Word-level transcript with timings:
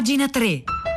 pagina 0.00 0.28
3. 0.32 0.89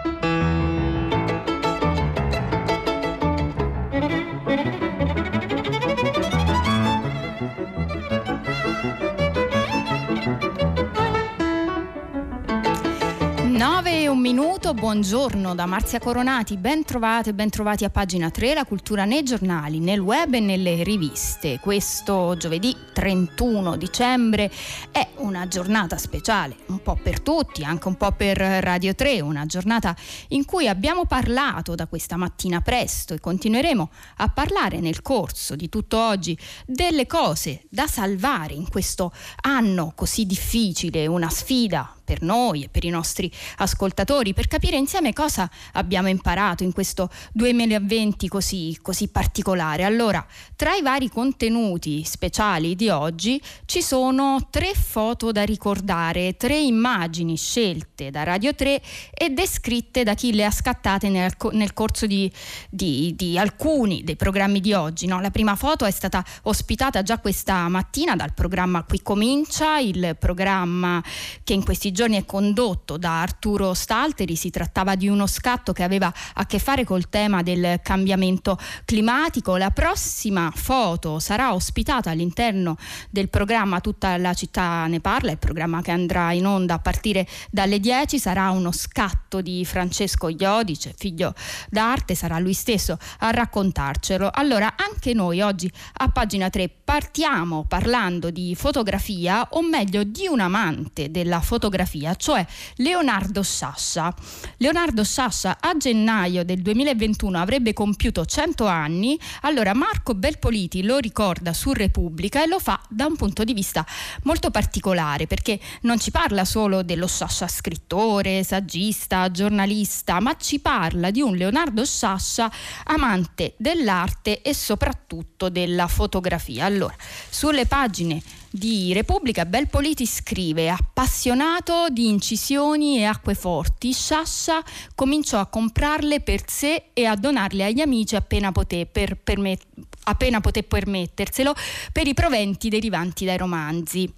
Minuto, 14.64 14.74
buongiorno 14.74 15.56
da 15.56 15.66
Marzia 15.66 16.00
Coronati, 16.00 16.56
ben 16.56 16.86
trovate, 16.86 17.34
ben 17.34 17.50
trovati 17.50 17.84
a 17.84 17.90
pagina 17.90 18.30
3, 18.30 18.54
la 18.54 18.64
cultura 18.64 19.04
nei 19.04 19.24
giornali, 19.24 19.80
nel 19.80 20.00
web 20.00 20.34
e 20.34 20.40
nelle 20.40 20.84
riviste. 20.84 21.60
Questo 21.60 22.36
giovedì 22.38 22.74
31 22.94 23.76
dicembre 23.76 24.50
è 24.92 25.06
una 25.18 25.48
giornata 25.50 25.98
speciale, 25.98 26.56
un 26.68 26.82
po' 26.82 26.98
per 27.02 27.20
tutti, 27.20 27.64
anche 27.64 27.90
un 27.90 27.96
po' 27.96 28.12
per 28.14 28.38
Radio 28.38 28.96
3, 28.96 29.20
una 29.20 29.46
giornata 29.46 29.94
in 30.30 30.46
cui 30.46 30.70
abbiamo 30.70 31.06
parlato 31.06 31.76
da 31.76 31.88
questa 31.88 32.16
mattina 32.16 32.62
presto 32.62 33.14
e 33.14 33.20
continueremo 33.20 33.90
a 34.18 34.30
parlare 34.30 34.80
nel 34.80 35.02
corso 35.02 35.58
di 35.58 35.68
tutto 35.68 35.98
oggi 36.00 36.38
delle 36.66 37.06
cose 37.06 37.64
da 37.70 37.88
salvare 37.88 38.54
in 38.54 38.70
questo 38.70 39.12
anno 39.42 39.92
così 39.94 40.26
difficile, 40.26 41.06
una 41.06 41.30
sfida 41.30 41.96
per 42.04 42.22
noi 42.22 42.64
e 42.64 42.70
per 42.70 42.84
i 42.84 42.90
nostri 42.90 43.32
ascoltatori, 43.58 44.34
per 44.34 44.48
capire 44.48 44.78
insieme 44.78 45.14
cosa 45.14 45.50
abbiamo 45.74 46.10
imparato 46.10 46.64
in 46.64 46.74
questo 46.74 47.10
2020 47.32 48.28
così, 48.28 48.78
così 48.82 49.08
particolare. 49.08 49.84
Allora, 49.84 50.26
tra 50.56 50.76
i 50.76 50.82
vari 50.82 51.10
contenuti 51.10 52.04
speciali 52.04 52.76
di 52.76 52.90
oggi 52.90 53.42
ci 53.66 53.82
sono 53.82 54.48
tre 54.50 54.74
foto 54.74 55.32
da 55.32 55.44
ricordare, 55.44 56.36
tre 56.36 56.60
immagini 56.60 57.38
scelte 57.38 58.12
da 58.12 58.24
Radio 58.24 58.54
3 58.54 58.82
e 59.14 59.30
descritte 59.30 60.04
da 60.04 60.14
chi 60.14 60.34
le 60.34 60.46
ha 60.46 60.52
scattate 60.52 61.10
nel, 61.10 61.34
nel 61.52 61.74
corso 61.74 62.06
di, 62.06 62.32
di, 62.70 63.14
di, 63.16 63.38
alcuni 63.38 64.04
dei 64.04 64.16
programmi 64.16 64.60
di 64.60 64.74
oggi. 64.74 65.08
No? 65.08 65.22
La 65.22 65.32
prima 65.32 65.56
foto 65.56 65.86
è 65.86 65.92
stata 65.92 66.24
ospitata 66.44 67.02
già 67.04 67.20
questa 67.20 67.68
mattina 67.70 68.16
dal 68.16 68.34
programma 68.34 68.84
Qui 68.84 69.02
Comincia, 69.02 69.80
il 69.80 70.16
programma 70.20 71.02
che 71.44 71.54
in 71.54 71.64
questi 71.64 71.92
giorni 71.94 72.18
è 72.18 72.26
condotto 72.26 72.98
da 72.98 73.22
Arturo 73.22 73.74
Stalteri, 73.74 74.36
si 74.36 74.50
trattava 74.50 74.96
di 74.96 75.08
uno 75.08 75.28
scatto 75.28 75.72
che 75.72 75.84
aveva 75.84 76.12
a 76.34 76.46
che 76.46 76.60
fare 76.60 76.84
col 76.84 77.08
tema 77.08 77.42
del 77.42 77.80
cambiamento 77.82 78.58
climatico. 78.84 79.56
La 79.56 79.70
prossima 79.70 80.52
foto 80.54 81.20
sarà 81.20 81.54
ospitata 81.54 82.10
all'interno 82.10 82.76
del 83.10 83.30
programma 83.30 83.80
Tutta 83.80 84.18
la 84.18 84.34
città 84.34 84.86
ne 84.88 85.00
parla, 85.00 85.32
il 85.32 85.38
programma 85.38 85.82
che 85.82 85.92
andrà 85.92 86.34
in 86.34 86.46
onda 86.46 86.74
a 86.74 86.80
partire 86.80 87.26
dalle 87.50 87.80
10, 87.80 88.20
sarà 88.20 88.50
uno 88.50 88.72
scatto 88.72 89.42
di 89.42 89.64
Francesco 89.64 90.28
Iodice, 90.28 90.94
figlio 90.98 91.34
d'arte, 91.70 92.16
sarà 92.16 92.40
lui 92.40 92.54
stesso 92.54 92.98
a 93.20 93.30
raccontarcelo. 93.30 94.30
Allora, 94.34 94.74
anche 94.76 95.14
noi 95.14 95.42
oggi 95.42 95.72
a 95.98 96.10
pagina 96.10 96.50
3 96.50 96.70
partiamo 96.84 97.66
parlando 97.68 98.30
di 98.30 98.56
fotografia, 98.56 99.48
o 99.52 99.62
meglio 99.62 100.04
di 100.04 100.28
un 100.28 100.40
amante 100.40 101.12
della 101.12 101.40
fotografia 101.40 102.16
cioè 102.16 102.46
Leonardo 102.78 103.42
Sciascia. 103.42 104.14
Leonardo 104.58 105.04
Sciascia 105.04 105.58
a 105.60 105.76
gennaio 105.78 106.44
del 106.44 106.62
2021 106.62 107.40
avrebbe 107.40 107.74
compiuto 107.74 108.26
100 108.26 108.66
anni, 108.66 109.18
allora 109.42 109.74
Marco 109.74 110.14
Belpoliti 110.14 110.84
lo 110.84 110.98
ricorda 110.98 111.54
su 111.54 111.72
Repubblica 111.72 112.44
e 112.44 112.48
lo 112.48 112.60
fa 112.60 112.82
da 112.90 113.06
un 113.06 113.16
punto 113.16 113.44
di 113.44 113.54
vista 113.54 113.86
molto 114.24 114.52
particolare 114.52 115.26
perché 115.28 115.60
non 115.82 116.00
ci 116.00 116.12
parla 116.12 116.46
solo 116.46 116.84
dello 116.84 117.08
Sciascia 117.08 117.48
scrittore, 117.48 118.44
saggista, 118.44 119.32
giornalista, 119.32 120.20
ma 120.20 120.36
ci 120.38 120.60
parla 120.60 121.12
di 121.12 121.22
un 121.22 121.36
Leonardo 121.36 121.86
Sciascia 121.86 122.52
amante 122.86 123.54
dell'arte 123.58 124.42
e 124.42 124.54
soprattutto 124.54 125.50
della 125.50 125.88
fotografia. 125.88 126.66
Allora, 126.66 126.83
sulle 127.30 127.66
pagine 127.66 128.22
di 128.50 128.94
Repubblica, 128.94 129.46
Belpoliti 129.46 130.06
scrive 130.06 130.70
appassionato 130.70 131.88
di 131.90 132.08
incisioni 132.08 133.00
e 133.00 133.06
acque 133.06 133.34
forti, 133.34 133.92
Sciascia 133.92 134.64
cominciò 134.94 135.40
a 135.40 135.48
comprarle 135.48 136.22
per 136.22 136.44
sé 136.48 136.90
e 136.94 137.06
a 137.06 137.16
donarle 137.16 137.66
agli 137.66 137.82
amici 137.82 138.16
appena 138.16 138.52
poté 138.52 138.86
per, 138.86 139.18
per 139.18 139.40
me, 139.40 139.58
appena 140.04 140.42
poté 140.42 140.64
permetterselo 140.64 141.54
per 141.92 142.08
i 142.08 142.14
proventi 142.14 142.70
derivanti 142.70 143.26
dai 143.26 143.38
romanzi. 143.38 144.12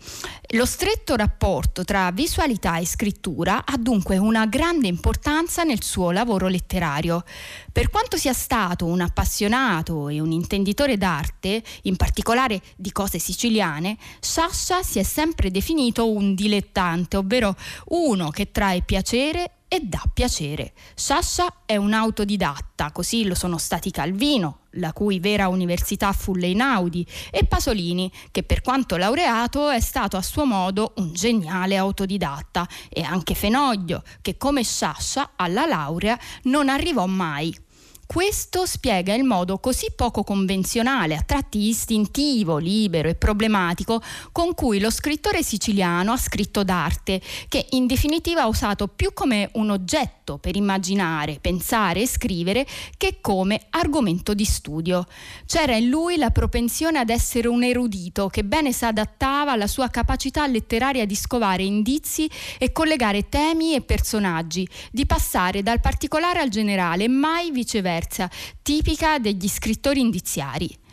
Lo 0.50 0.66
stretto 0.66 1.16
rapporto 1.16 1.84
tra 1.84 2.12
visualità 2.12 2.78
e 2.78 2.86
scrittura 2.86 3.66
ha 3.66 3.78
dunque 3.78 4.18
una 4.18 4.46
grande 4.46 4.88
importanza 4.88 5.64
nel 5.64 5.84
suo 5.84 6.12
lavoro 6.12 6.48
letterario. 6.48 7.24
Per 7.72 7.90
quanto 7.90 8.18
sia 8.18 8.34
stato 8.34 8.86
un 8.86 9.02
appassionato 9.02 10.10
e 10.10 10.20
un 10.20 10.32
intenditore 10.32 10.98
d'arte, 10.98 11.62
in 11.84 11.96
particolare 11.96 12.62
di 12.76 12.92
cose 12.92 13.20
siciliane, 13.20 13.98
Sciascia 14.20 14.82
si 14.82 15.00
è 15.00 15.04
sempre 15.04 15.52
definito 15.52 16.10
un 16.10 16.36
dilettante, 16.36 17.18
ovvero 17.18 17.56
uno 17.88 18.30
che 18.30 18.52
trae 18.52 18.82
piacere 18.82 19.52
e 19.68 19.82
dà 19.82 20.02
piacere. 20.14 20.74
Sciascia 20.96 21.62
è 21.66 21.76
un 21.76 21.94
autodidatta, 21.94 22.92
così 22.92 23.26
lo 23.26 23.36
sono 23.36 23.58
stati 23.58 23.92
Calvino, 23.92 24.60
la 24.76 24.94
cui 24.94 25.20
vera 25.20 25.48
università 25.48 26.12
fu 26.12 26.36
l'Einaudi, 26.36 27.06
e 27.32 27.46
Pasolini, 27.46 28.12
che 28.32 28.44
per 28.44 28.62
quanto 28.62 28.98
laureato 28.98 29.70
è 29.70 29.80
stato 29.80 30.18
a 30.18 30.22
suo 30.22 30.46
modo 30.46 30.94
un 30.98 31.14
geniale 31.14 31.78
autodidatta, 31.78 32.68
e 32.90 33.02
anche 33.02 33.36
Fenoglio, 33.36 34.04
che 34.22 34.38
come 34.38 34.64
Sciascia 34.64 35.32
alla 35.36 35.66
laurea 35.66 36.18
non 36.44 36.70
arrivò 36.70 37.06
mai. 37.06 37.64
Questo 38.08 38.68
spiega 38.68 39.16
il 39.16 39.24
modo 39.24 39.58
così 39.58 39.88
poco 39.96 40.24
convenzionale, 40.24 41.16
a 41.16 41.22
tratti 41.22 41.68
istintivo, 41.68 42.58
libero 42.58 43.10
e 43.10 43.16
problematico 43.16 44.02
con 44.32 44.54
cui 44.54 44.80
lo 44.80 44.92
scrittore 44.92 45.42
siciliano 45.42 46.12
ha 46.12 46.18
scritto 46.18 46.64
d'arte, 46.64 47.20
che 47.48 47.66
in 47.72 47.88
definitiva 47.88 48.44
ha 48.44 48.48
usato 48.48 48.88
più 48.88 49.12
come 49.12 49.50
un 49.54 49.72
oggetto 49.72 50.25
per 50.34 50.56
immaginare, 50.56 51.38
pensare 51.40 52.02
e 52.02 52.08
scrivere 52.08 52.66
che 52.98 53.20
come 53.22 53.68
argomento 53.70 54.34
di 54.34 54.44
studio. 54.44 55.06
C'era 55.46 55.76
in 55.76 55.90
lui 55.90 56.18
la 56.18 56.32
propensione 56.32 57.00
ad 57.00 57.10
essere 57.10 57.48
un 57.48 57.64
erudito 57.64 58.28
che 58.28 58.44
bene 58.44 58.74
si 58.74 58.86
adattava 58.86 59.52
alla 59.52 59.68
sua 59.68 59.88
capacità 59.90 60.46
letteraria 60.48 61.06
di 61.06 61.16
scovare 61.16 61.64
indizi 61.64 62.30
e 62.58 62.72
collegare 62.72 63.30
temi 63.30 63.76
e 63.76 63.82
personaggi, 63.82 64.68
di 64.92 65.06
passare 65.06 65.64
dal 65.64 65.80
particolare 65.80 66.40
al 66.40 66.50
generale, 66.50 67.08
mai 67.08 67.52
viceversa 67.52 68.30
tipica 68.62 69.20
degli 69.20 69.48
scrittori 69.48 70.00
indiziari. 70.00 70.84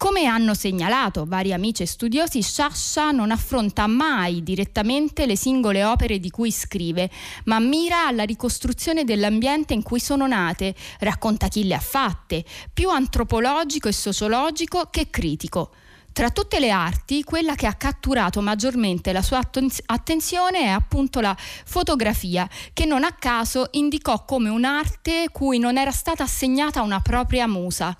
Come 0.00 0.24
hanno 0.24 0.54
segnalato 0.54 1.26
vari 1.26 1.52
amici 1.52 1.82
e 1.82 1.86
studiosi, 1.86 2.40
Sciascia 2.40 3.10
non 3.10 3.30
affronta 3.30 3.86
mai 3.86 4.42
direttamente 4.42 5.26
le 5.26 5.36
singole 5.36 5.84
opere 5.84 6.18
di 6.18 6.30
cui 6.30 6.50
scrive, 6.50 7.10
ma 7.44 7.58
mira 7.58 8.06
alla 8.06 8.22
ricostruzione 8.22 9.04
dell'ambiente 9.04 9.74
in 9.74 9.82
cui 9.82 10.00
sono 10.00 10.26
nate, 10.26 10.74
racconta 11.00 11.48
chi 11.48 11.66
le 11.66 11.74
ha 11.74 11.80
fatte, 11.80 12.46
più 12.72 12.88
antropologico 12.88 13.88
e 13.88 13.92
sociologico 13.92 14.88
che 14.90 15.10
critico. 15.10 15.70
Tra 16.12 16.30
tutte 16.30 16.60
le 16.60 16.70
arti, 16.70 17.22
quella 17.22 17.54
che 17.54 17.66
ha 17.66 17.74
catturato 17.74 18.40
maggiormente 18.40 19.12
la 19.12 19.20
sua 19.20 19.46
attenzione 19.84 20.60
è 20.60 20.68
appunto 20.68 21.20
la 21.20 21.36
fotografia, 21.38 22.48
che 22.72 22.86
non 22.86 23.04
a 23.04 23.12
caso 23.12 23.68
indicò 23.72 24.24
come 24.24 24.48
un'arte 24.48 25.28
cui 25.30 25.58
non 25.58 25.76
era 25.76 25.92
stata 25.92 26.22
assegnata 26.22 26.80
una 26.80 27.00
propria 27.00 27.46
musa. 27.46 27.94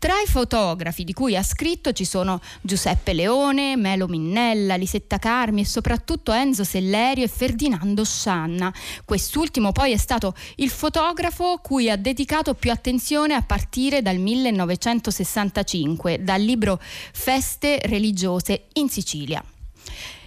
Tra 0.00 0.14
i 0.24 0.30
fotografi 0.30 1.02
di 1.02 1.12
cui 1.12 1.34
ha 1.34 1.42
scritto 1.42 1.90
ci 1.90 2.04
sono 2.04 2.40
Giuseppe 2.60 3.12
Leone, 3.12 3.74
Melo 3.74 4.06
Minnella, 4.06 4.76
Lisetta 4.76 5.18
Carmi 5.18 5.62
e 5.62 5.66
soprattutto 5.66 6.30
Enzo 6.30 6.62
Sellerio 6.62 7.24
e 7.24 7.28
Ferdinando 7.28 8.04
Scianna. 8.04 8.72
Quest'ultimo 9.04 9.72
poi 9.72 9.90
è 9.90 9.96
stato 9.96 10.36
il 10.56 10.70
fotografo 10.70 11.58
cui 11.60 11.90
ha 11.90 11.96
dedicato 11.96 12.54
più 12.54 12.70
attenzione 12.70 13.34
a 13.34 13.42
partire 13.42 14.00
dal 14.00 14.18
1965, 14.18 16.22
dal 16.22 16.42
libro 16.42 16.80
Feste 16.80 17.80
religiose 17.82 18.66
in 18.74 18.88
Sicilia. 18.88 19.42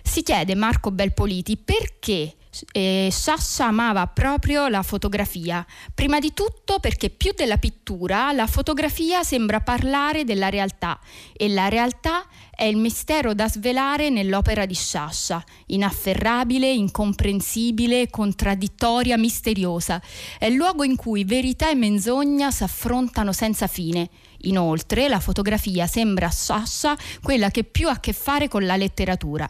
Si 0.03 0.21
chiede 0.21 0.53
Marco 0.53 0.91
Belpoliti 0.91 1.55
perché 1.55 2.35
eh, 2.71 3.09
Sciascia 3.11 3.67
amava 3.67 4.07
proprio 4.07 4.67
la 4.67 4.83
fotografia, 4.83 5.65
prima 5.93 6.19
di 6.19 6.33
tutto 6.33 6.79
perché 6.79 7.09
più 7.09 7.31
della 7.35 7.57
pittura 7.57 8.31
la 8.31 8.47
fotografia 8.47 9.23
sembra 9.23 9.61
parlare 9.61 10.23
della 10.23 10.49
realtà 10.49 10.99
e 11.35 11.47
la 11.47 11.69
realtà 11.69 12.25
è 12.53 12.65
il 12.65 12.77
mistero 12.77 13.33
da 13.33 13.49
svelare 13.49 14.09
nell'opera 14.09 14.65
di 14.65 14.75
Sciascia, 14.75 15.43
inafferrabile, 15.67 16.71
incomprensibile, 16.71 18.09
contraddittoria, 18.09 19.17
misteriosa. 19.17 19.99
È 20.37 20.45
il 20.45 20.53
luogo 20.53 20.83
in 20.83 20.95
cui 20.95 21.23
verità 21.23 21.71
e 21.71 21.75
menzogna 21.75 22.51
si 22.51 22.63
affrontano 22.63 23.31
senza 23.31 23.65
fine. 23.65 24.09
Inoltre 24.43 25.07
la 25.07 25.19
fotografia 25.19 25.87
sembra 25.87 26.27
a 26.27 26.31
Sciascia 26.31 26.95
quella 27.23 27.49
che 27.49 27.63
più 27.63 27.87
ha 27.87 27.93
a 27.93 27.99
che 27.99 28.13
fare 28.13 28.47
con 28.47 28.65
la 28.65 28.75
letteratura. 28.75 29.49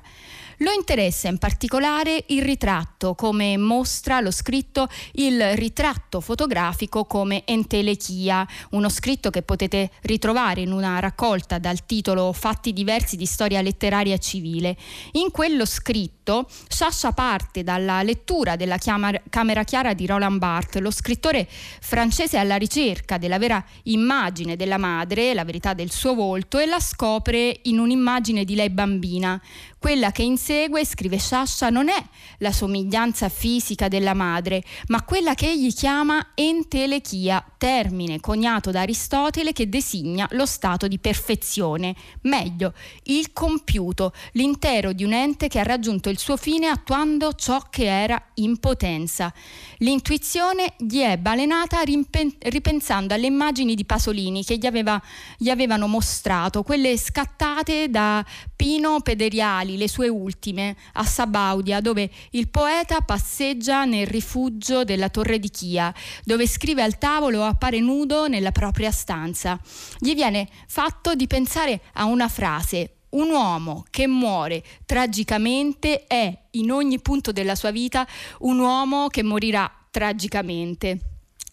Lo 0.61 0.71
interessa 0.71 1.27
in 1.27 1.39
particolare 1.39 2.23
il 2.27 2.43
ritratto, 2.43 3.15
come 3.15 3.57
mostra 3.57 4.19
lo 4.19 4.29
scritto 4.29 4.87
Il 5.13 5.55
ritratto 5.55 6.21
fotografico 6.21 7.05
come 7.05 7.41
entelechia, 7.45 8.47
uno 8.71 8.87
scritto 8.87 9.31
che 9.31 9.41
potete 9.41 9.89
ritrovare 10.01 10.61
in 10.61 10.71
una 10.71 10.99
raccolta 10.99 11.57
dal 11.57 11.83
titolo 11.87 12.31
Fatti 12.31 12.73
diversi 12.73 13.15
di 13.15 13.25
storia 13.25 13.59
letteraria 13.61 14.19
civile. 14.19 14.77
In 15.13 15.31
quello 15.31 15.65
scritto 15.65 16.47
Sciascia 16.67 17.11
parte 17.11 17.63
dalla 17.63 18.03
lettura 18.03 18.55
della 18.55 18.77
Camera 18.77 19.63
Chiara 19.63 19.95
di 19.95 20.05
Roland 20.05 20.37
Barthes, 20.37 20.79
lo 20.79 20.91
scrittore 20.91 21.47
francese 21.49 22.37
alla 22.37 22.57
ricerca 22.57 23.17
della 23.17 23.39
vera 23.39 23.65
immagine 23.85 24.55
della 24.55 24.77
madre, 24.77 25.33
la 25.33 25.43
verità 25.43 25.73
del 25.73 25.89
suo 25.89 26.13
volto, 26.13 26.59
e 26.59 26.67
la 26.67 26.79
scopre 26.79 27.61
in 27.63 27.79
un'immagine 27.79 28.45
di 28.45 28.53
lei 28.53 28.69
bambina. 28.69 29.41
Quella 29.79 30.11
che 30.11 30.21
insegue, 30.21 30.49
scrive 30.83 31.17
Sciascia, 31.17 31.69
non 31.69 31.87
è 31.87 32.03
la 32.39 32.51
somiglianza 32.51 33.29
fisica 33.29 33.87
della 33.87 34.13
madre, 34.13 34.63
ma 34.87 35.03
quella 35.03 35.33
che 35.33 35.49
egli 35.49 35.73
chiama 35.73 36.31
entelechia, 36.33 37.43
termine 37.57 38.19
coniato 38.19 38.71
da 38.71 38.81
Aristotele 38.81 39.53
che 39.53 39.69
designa 39.69 40.27
lo 40.31 40.45
stato 40.45 40.87
di 40.87 40.99
perfezione, 40.99 41.95
meglio, 42.21 42.73
il 43.03 43.31
compiuto, 43.31 44.13
l'intero 44.33 44.91
di 44.91 45.03
un 45.03 45.13
ente 45.13 45.47
che 45.47 45.59
ha 45.59 45.63
raggiunto 45.63 46.09
il 46.09 46.17
suo 46.17 46.37
fine 46.37 46.67
attuando 46.67 47.33
ciò 47.33 47.61
che 47.69 47.85
era 47.85 48.21
in 48.35 48.57
potenza. 48.57 49.33
L'intuizione 49.77 50.73
gli 50.77 50.99
è 50.99 51.17
balenata 51.17 51.81
ripensando 51.81 53.13
alle 53.13 53.27
immagini 53.27 53.75
di 53.75 53.85
Pasolini 53.85 54.43
che 54.43 54.57
gli, 54.57 54.65
aveva, 54.65 55.01
gli 55.37 55.49
avevano 55.49 55.87
mostrato, 55.87 56.63
quelle 56.63 56.97
scattate 56.97 57.89
da 57.89 58.25
Pino 58.55 58.99
Pederiali, 59.01 59.77
le 59.77 59.87
sue 59.87 60.07
ultime, 60.07 60.39
a 60.93 61.03
Sabaudia, 61.03 61.79
dove 61.79 62.09
il 62.31 62.49
poeta 62.49 63.01
passeggia 63.01 63.85
nel 63.85 64.07
rifugio 64.07 64.83
della 64.83 65.09
Torre 65.09 65.37
di 65.37 65.49
Chia, 65.49 65.93
dove 66.23 66.47
scrive 66.47 66.81
al 66.81 66.97
tavolo 66.97 67.41
o 67.41 67.43
appare 67.43 67.79
nudo 67.79 68.27
nella 68.27 68.51
propria 68.51 68.91
stanza. 68.91 69.59
Gli 69.99 70.15
viene 70.15 70.47
fatto 70.67 71.13
di 71.13 71.27
pensare 71.27 71.81
a 71.93 72.05
una 72.05 72.27
frase, 72.27 72.95
un 73.11 73.29
uomo 73.29 73.85
che 73.89 74.07
muore 74.07 74.63
tragicamente 74.85 76.07
è 76.07 76.35
in 76.51 76.71
ogni 76.71 76.99
punto 76.99 77.31
della 77.31 77.55
sua 77.55 77.71
vita 77.71 78.07
un 78.39 78.59
uomo 78.59 79.07
che 79.09 79.21
morirà 79.21 79.69
tragicamente. 79.91 81.10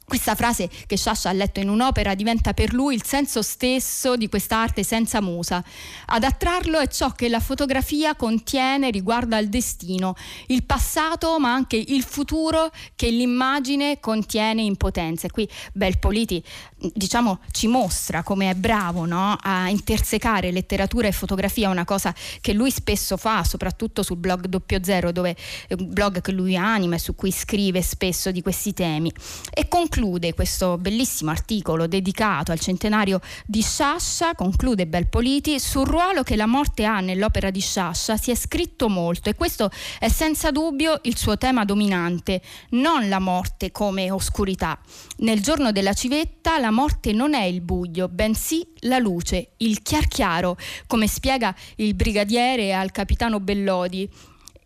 Questa 0.08 0.34
frase 0.34 0.70
che 0.86 0.96
Sciascia 0.96 1.28
ha 1.28 1.32
letto 1.32 1.60
in 1.60 1.68
un'opera 1.68 2.14
diventa 2.14 2.54
per 2.54 2.72
lui 2.72 2.94
il 2.94 3.04
senso 3.04 3.42
stesso 3.42 4.16
di 4.16 4.26
quest'arte 4.30 4.82
senza 4.82 5.20
musa. 5.20 5.62
Ad 6.06 6.24
attrarlo 6.24 6.78
è 6.78 6.88
ciò 6.88 7.12
che 7.12 7.28
la 7.28 7.40
fotografia 7.40 8.14
contiene 8.14 8.90
riguardo 8.90 9.36
al 9.36 9.48
destino, 9.48 10.14
il 10.46 10.64
passato 10.64 11.38
ma 11.38 11.52
anche 11.52 11.76
il 11.76 12.02
futuro 12.04 12.70
che 12.96 13.10
l'immagine 13.10 14.00
contiene 14.00 14.62
in 14.62 14.78
potenza. 14.78 15.26
E 15.26 15.30
qui 15.30 15.46
Belpoliti 15.74 16.42
diciamo 16.94 17.40
ci 17.50 17.66
mostra 17.66 18.22
come 18.22 18.48
è 18.48 18.54
bravo 18.54 19.04
no? 19.04 19.36
a 19.38 19.68
intersecare 19.68 20.50
letteratura 20.52 21.06
e 21.06 21.12
fotografia, 21.12 21.68
una 21.68 21.84
cosa 21.84 22.14
che 22.40 22.54
lui 22.54 22.70
spesso 22.70 23.18
fa, 23.18 23.44
soprattutto 23.44 24.02
sul 24.02 24.16
blog 24.16 24.46
Doppio 24.46 24.82
Zero, 24.82 25.12
dove 25.12 25.36
un 25.68 25.92
blog 25.92 26.22
che 26.22 26.32
lui 26.32 26.56
anima 26.56 26.94
e 26.94 26.98
su 26.98 27.14
cui 27.14 27.30
scrive 27.30 27.82
spesso 27.82 28.30
di 28.30 28.40
questi 28.40 28.72
temi. 28.72 29.12
E 29.52 29.68
conclude 29.68 29.96
conclude 29.98 30.32
questo 30.32 30.78
bellissimo 30.78 31.32
articolo 31.32 31.88
dedicato 31.88 32.52
al 32.52 32.60
centenario 32.60 33.20
di 33.44 33.62
Sciascia, 33.62 34.36
conclude 34.36 34.86
Belpoliti, 34.86 35.58
sul 35.58 35.88
ruolo 35.88 36.22
che 36.22 36.36
la 36.36 36.46
morte 36.46 36.84
ha 36.84 37.00
nell'opera 37.00 37.50
di 37.50 37.58
Sciascia 37.58 38.16
si 38.16 38.30
è 38.30 38.36
scritto 38.36 38.88
molto 38.88 39.28
e 39.28 39.34
questo 39.34 39.68
è 39.98 40.08
senza 40.08 40.52
dubbio 40.52 41.00
il 41.02 41.16
suo 41.16 41.36
tema 41.36 41.64
dominante, 41.64 42.40
non 42.70 43.08
la 43.08 43.18
morte 43.18 43.72
come 43.72 44.08
oscurità. 44.12 44.78
Nel 45.16 45.42
giorno 45.42 45.72
della 45.72 45.94
civetta 45.94 46.60
la 46.60 46.70
morte 46.70 47.10
non 47.10 47.34
è 47.34 47.42
il 47.42 47.60
buio, 47.60 48.06
bensì 48.06 48.64
la 48.82 48.98
luce, 48.98 49.54
il 49.56 49.82
chiar 49.82 50.06
chiaro, 50.06 50.56
come 50.86 51.08
spiega 51.08 51.52
il 51.76 51.96
brigadiere 51.96 52.72
al 52.72 52.92
capitano 52.92 53.40
Bellodi 53.40 54.08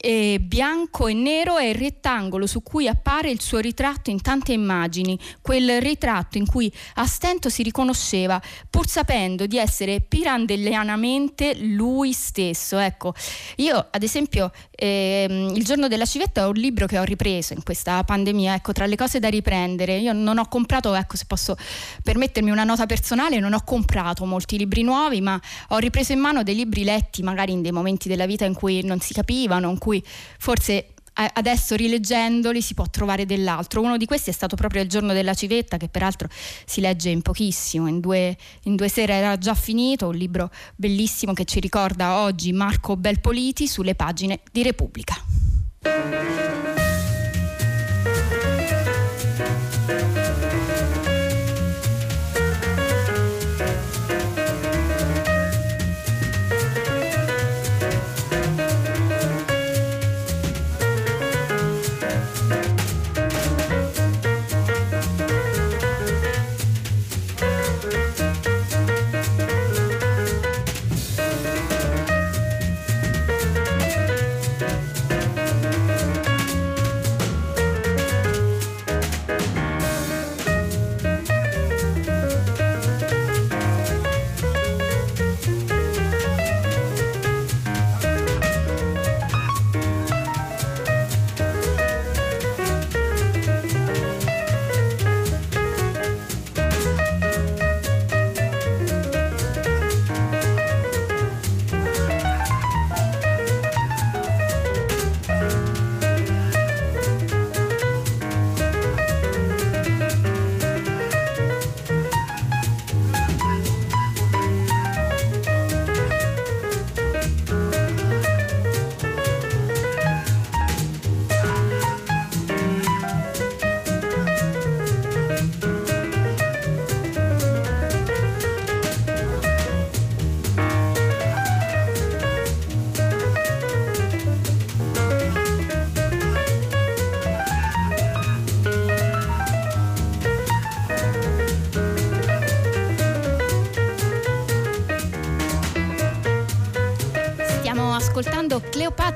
eh, 0.03 0.41
bianco 0.41 1.07
e 1.07 1.15
nero 1.15 1.59
è 1.59 1.67
il 1.67 1.77
rettangolo 1.77 2.47
su 2.47 2.63
cui 2.63 2.89
appare 2.89 3.31
il 3.31 3.41
suo 3.41 3.59
ritratto 3.59 4.11
in 4.11 4.21
tante 4.21 4.53
immagini, 4.53 5.17
quel 5.41 5.81
ritratto 5.81 6.39
in 6.39 6.47
cui 6.47 6.71
a 6.95 7.07
stento 7.07 7.49
si 7.49 7.63
riconosceva, 7.63 8.43
pur 8.69 8.89
sapendo 8.89 9.47
di 9.47 9.59
essere 9.59 10.01
pirandellianamente 10.01 11.57
lui 11.61 12.13
stesso. 12.13 12.79
Ecco, 12.79 13.15
io 13.57 13.87
ad 13.91 14.03
esempio 14.03 14.51
ehm, 14.75 15.55
Il 15.55 15.65
giorno 15.65 15.87
della 15.87 16.05
civetta 16.05 16.43
è 16.43 16.47
un 16.47 16.55
libro 16.55 16.87
che 16.87 16.99
ho 16.99 17.05
ripreso 17.05 17.53
in 17.53 17.63
questa 17.63 18.03
pandemia, 18.03 18.55
ecco, 18.55 18.73
tra 18.73 18.87
le 18.87 18.97
cose 18.97 19.21
da 19.21 19.29
riprendere. 19.29 19.99
Io 19.99 20.13
non 20.13 20.39
ho 20.39 20.49
comprato, 20.49 20.95
ecco, 20.95 21.17
se 21.17 21.25
posso 21.27 21.57
permettermi 22.03 22.51
una 22.51 22.65
nota 22.65 22.87
personale, 22.87 23.39
non 23.39 23.53
ho 23.53 23.63
comprato 23.65 24.25
molti 24.25 24.59
libri 24.59 24.83
nuovi, 24.83 25.21
ma 25.21 25.41
ho 25.69 25.79
ripreso 25.79 26.13
in 26.13 26.19
mano 26.19 26.43
dei 26.43 26.57
libri 26.57 26.83
letti 26.83 27.23
magari 27.23 27.53
in 27.53 27.63
dei 27.63 27.71
momenti 27.71 28.09
della 28.09 28.27
vita 28.27 28.45
in 28.45 28.55
cui 28.55 28.83
non 28.83 28.99
si 28.99 29.13
capivano, 29.13 29.71
in 29.71 29.79
cui 29.79 29.92
cui 29.93 30.03
forse 30.39 30.87
adesso 31.15 31.77
rileggendoli 31.77 32.63
si 32.63 32.73
può 32.73 32.87
trovare 32.89 33.27
dell'altro. 33.27 33.83
Uno 33.83 33.99
di 33.99 34.07
questi 34.07 34.31
è 34.31 34.33
stato 34.33 34.57
proprio 34.57 34.81
il 34.81 34.89
giorno 34.89 35.13
della 35.13 35.35
civetta, 35.35 35.77
che 35.77 35.89
peraltro 35.89 36.29
si 36.65 36.81
legge 36.81 37.11
in 37.11 37.21
pochissimo, 37.21 37.87
in 37.87 38.01
due, 38.01 38.35
in 38.63 38.77
due, 38.77 38.89
sere 38.89 39.13
era 39.13 39.37
già 39.37 39.55
finito, 39.55 40.09
un 40.09 40.15
libro 40.15 40.51
bellissimo 40.75 41.35
che 41.35 41.45
ci 41.45 41.61
ricorda 41.61 42.21
oggi 42.21 42.53
Marco 42.53 42.97
Belpoliti 42.97 43.69
sulle 43.69 43.95
pagine 43.95 44.41
di 44.51 44.63
Repubblica. 44.63 46.12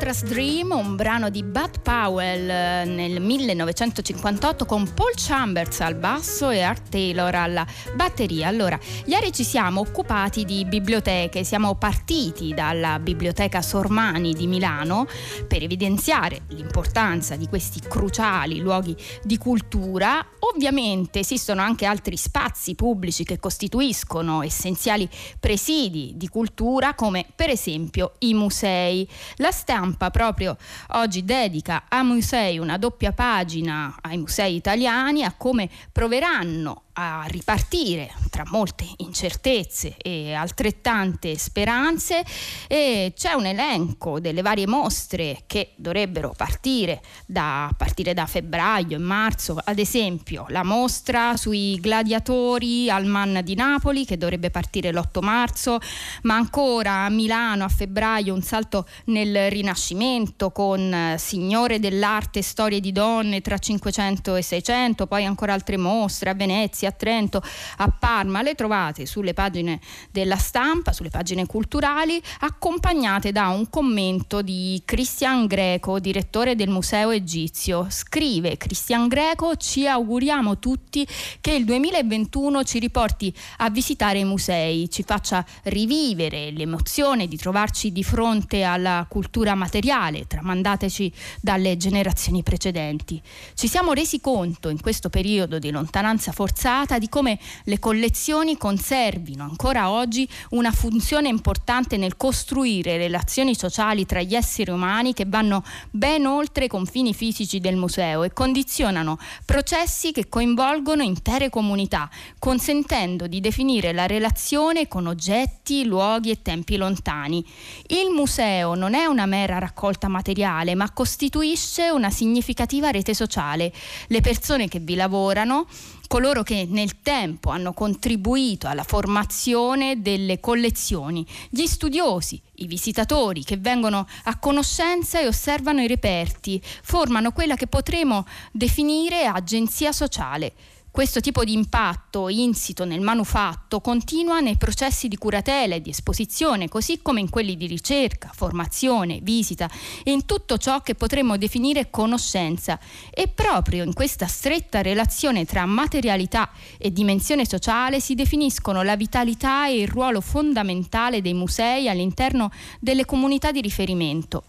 Alcatraz 0.06 0.30
Dream, 0.30 0.70
un 0.70 0.94
brano 0.94 1.30
di 1.30 1.42
Bud 1.42 1.80
Powell 1.82 2.48
eh, 2.48 2.84
nel 2.84 3.20
1958 3.20 4.64
con 4.64 4.94
Paul 4.94 5.14
Chambers 5.16 5.80
al 5.80 5.96
basso 5.96 6.50
e 6.50 6.60
Art 6.60 6.90
Taylor 6.90 7.34
alla 7.34 7.66
batteria. 7.96 8.46
Allora, 8.46 8.78
ieri 9.06 9.32
ci 9.32 9.42
siamo 9.42 9.80
occupati 9.80 10.44
di 10.44 10.64
biblioteche, 10.64 11.42
siamo 11.42 11.74
partiti 11.74 12.54
dalla 12.54 13.00
Biblioteca 13.00 13.62
Sormani 13.62 14.32
di 14.32 14.46
Milano 14.46 15.08
per 15.48 15.64
evidenziare 15.64 16.42
l'importanza 16.50 17.34
di 17.34 17.48
questi 17.48 17.80
cruciali 17.80 18.60
luoghi 18.60 18.94
di 19.24 19.38
cultura. 19.38 20.24
Ovviamente 20.54 21.18
esistono 21.18 21.62
anche 21.62 21.84
altri 21.84 22.16
spazi 22.16 22.76
pubblici 22.76 23.24
che 23.24 23.40
costituiscono 23.40 24.44
essenziali 24.44 25.08
presidi 25.40 26.12
di 26.14 26.28
cultura 26.28 26.94
come 26.94 27.26
per 27.34 27.50
esempio 27.50 28.12
i 28.20 28.34
musei. 28.34 29.08
La 29.38 29.50
stampa 29.50 29.95
proprio 29.96 30.56
oggi 30.88 31.24
dedica 31.24 31.84
a 31.88 32.02
musei 32.02 32.58
una 32.58 32.76
doppia 32.76 33.12
pagina 33.12 33.96
ai 34.02 34.18
musei 34.18 34.54
italiani, 34.54 35.24
a 35.24 35.34
come 35.36 35.68
proveranno 35.90 36.82
a 36.98 37.24
ripartire 37.28 38.10
tra 38.30 38.44
molte 38.50 38.86
incertezze 38.98 39.96
e 39.98 40.32
altrettante 40.32 41.36
speranze 41.36 42.24
e 42.66 43.12
c'è 43.14 43.32
un 43.32 43.46
elenco 43.46 44.18
delle 44.18 44.42
varie 44.42 44.66
mostre 44.66 45.42
che 45.46 45.72
dovrebbero 45.76 46.32
partire 46.36 47.02
da, 47.26 47.70
partire 47.76 48.14
da 48.14 48.26
febbraio 48.26 48.96
e 48.96 49.00
marzo, 49.00 49.58
ad 49.62 49.78
esempio 49.78 50.46
la 50.48 50.64
mostra 50.64 51.36
sui 51.36 51.78
gladiatori 51.80 52.88
al 52.88 53.04
Man 53.04 53.40
di 53.42 53.54
Napoli 53.54 54.04
che 54.04 54.16
dovrebbe 54.16 54.50
partire 54.50 54.90
l'8 54.92 55.22
marzo, 55.22 55.78
ma 56.22 56.34
ancora 56.34 57.04
a 57.04 57.10
Milano 57.10 57.64
a 57.64 57.68
febbraio 57.68 58.32
un 58.32 58.42
salto 58.42 58.86
nel 59.06 59.50
Rinascimento 59.50 60.50
con 60.50 60.92
eh, 60.92 61.16
Signore 61.18 61.78
dell'arte, 61.78 62.42
storie 62.42 62.80
di 62.80 62.92
donne 62.92 63.40
tra 63.42 63.58
500 63.58 64.36
e 64.36 64.42
600, 64.42 65.06
poi 65.06 65.24
ancora 65.24 65.52
altre 65.52 65.76
mostre 65.76 66.30
a 66.30 66.34
Venezia 66.34 66.85
a 66.86 66.92
Trento, 66.92 67.42
a 67.78 67.88
Parma, 67.88 68.42
le 68.42 68.54
trovate 68.54 69.06
sulle 69.06 69.34
pagine 69.34 69.80
della 70.10 70.36
stampa, 70.36 70.92
sulle 70.92 71.10
pagine 71.10 71.46
culturali, 71.46 72.20
accompagnate 72.40 73.32
da 73.32 73.48
un 73.48 73.68
commento 73.68 74.42
di 74.42 74.80
Cristian 74.84 75.46
Greco, 75.46 75.98
direttore 75.98 76.54
del 76.54 76.68
Museo 76.68 77.10
Egizio. 77.10 77.86
Scrive 77.90 78.56
Cristian 78.56 79.08
Greco, 79.08 79.56
ci 79.56 79.86
auguriamo 79.86 80.58
tutti 80.58 81.06
che 81.40 81.52
il 81.52 81.64
2021 81.64 82.62
ci 82.64 82.78
riporti 82.78 83.34
a 83.58 83.70
visitare 83.70 84.18
i 84.18 84.24
musei, 84.24 84.88
ci 84.90 85.02
faccia 85.02 85.44
rivivere 85.64 86.50
l'emozione 86.50 87.26
di 87.26 87.36
trovarci 87.36 87.92
di 87.92 88.04
fronte 88.04 88.62
alla 88.62 89.06
cultura 89.08 89.54
materiale 89.54 90.26
tramandateci 90.26 91.12
dalle 91.40 91.76
generazioni 91.76 92.42
precedenti. 92.42 93.20
Ci 93.54 93.68
siamo 93.68 93.92
resi 93.92 94.20
conto 94.20 94.68
in 94.68 94.80
questo 94.80 95.08
periodo 95.08 95.58
di 95.58 95.70
lontananza 95.70 96.32
forzata 96.32 96.75
dimostrata 96.76 96.98
di 96.98 97.08
come 97.08 97.38
le 97.64 97.78
collezioni 97.78 98.58
conservino 98.58 99.44
ancora 99.44 99.90
oggi 99.90 100.28
una 100.50 100.70
funzione 100.70 101.28
importante 101.28 101.96
nel 101.96 102.16
costruire 102.16 102.98
relazioni 102.98 103.54
sociali 103.54 104.04
tra 104.04 104.20
gli 104.20 104.34
esseri 104.34 104.70
umani 104.70 105.14
che 105.14 105.24
vanno 105.26 105.64
ben 105.90 106.26
oltre 106.26 106.66
i 106.66 106.68
confini 106.68 107.14
fisici 107.14 107.60
del 107.60 107.76
museo 107.76 108.24
e 108.24 108.32
condizionano 108.32 109.18
processi 109.44 110.12
che 110.12 110.28
coinvolgono 110.28 111.02
intere 111.02 111.48
comunità, 111.48 112.10
consentendo 112.38 113.26
di 113.26 113.40
definire 113.40 113.92
la 113.92 114.06
relazione 114.06 114.86
con 114.88 115.06
oggetti, 115.06 115.84
luoghi 115.84 116.30
e 116.30 116.42
tempi 116.42 116.76
lontani. 116.76 117.44
Il 117.86 118.10
museo 118.10 118.74
non 118.74 118.94
è 118.94 119.06
una 119.06 119.26
mera 119.26 119.58
raccolta 119.58 120.08
materiale, 120.08 120.74
ma 120.74 120.90
costituisce 120.92 121.88
una 121.88 122.10
significativa 122.10 122.90
rete 122.90 123.14
sociale. 123.14 123.72
Le 124.08 124.20
persone 124.20 124.68
che 124.68 124.80
vi 124.80 124.94
lavorano 124.94 125.66
coloro 126.06 126.42
che 126.42 126.66
nel 126.68 127.00
tempo 127.02 127.50
hanno 127.50 127.72
contribuito 127.72 128.66
alla 128.68 128.84
formazione 128.84 130.02
delle 130.02 130.40
collezioni, 130.40 131.26
gli 131.48 131.66
studiosi, 131.66 132.40
i 132.56 132.66
visitatori 132.66 133.44
che 133.44 133.56
vengono 133.56 134.06
a 134.24 134.38
conoscenza 134.38 135.20
e 135.20 135.26
osservano 135.26 135.80
i 135.80 135.86
reperti, 135.86 136.60
formano 136.82 137.32
quella 137.32 137.56
che 137.56 137.66
potremo 137.66 138.26
definire 138.52 139.26
agenzia 139.26 139.92
sociale 139.92 140.52
questo 140.96 141.20
tipo 141.20 141.44
di 141.44 141.52
impatto 141.52 142.30
insito 142.30 142.86
nel 142.86 143.02
manufatto 143.02 143.82
continua 143.82 144.40
nei 144.40 144.56
processi 144.56 145.08
di 145.08 145.18
curatela 145.18 145.74
e 145.74 145.82
di 145.82 145.90
esposizione, 145.90 146.70
così 146.70 147.02
come 147.02 147.20
in 147.20 147.28
quelli 147.28 147.54
di 147.58 147.66
ricerca, 147.66 148.30
formazione, 148.32 149.18
visita 149.20 149.68
e 150.02 150.10
in 150.12 150.24
tutto 150.24 150.56
ciò 150.56 150.80
che 150.80 150.94
potremmo 150.94 151.36
definire 151.36 151.90
conoscenza. 151.90 152.80
E 153.10 153.28
proprio 153.28 153.84
in 153.84 153.92
questa 153.92 154.26
stretta 154.26 154.80
relazione 154.80 155.44
tra 155.44 155.66
materialità 155.66 156.48
e 156.78 156.90
dimensione 156.90 157.44
sociale 157.44 158.00
si 158.00 158.14
definiscono 158.14 158.82
la 158.82 158.96
vitalità 158.96 159.68
e 159.68 159.80
il 159.80 159.88
ruolo 159.88 160.22
fondamentale 160.22 161.20
dei 161.20 161.34
musei 161.34 161.90
all'interno 161.90 162.50
delle 162.80 163.04
comunità 163.04 163.52
di 163.52 163.60
riferimento. 163.60 164.44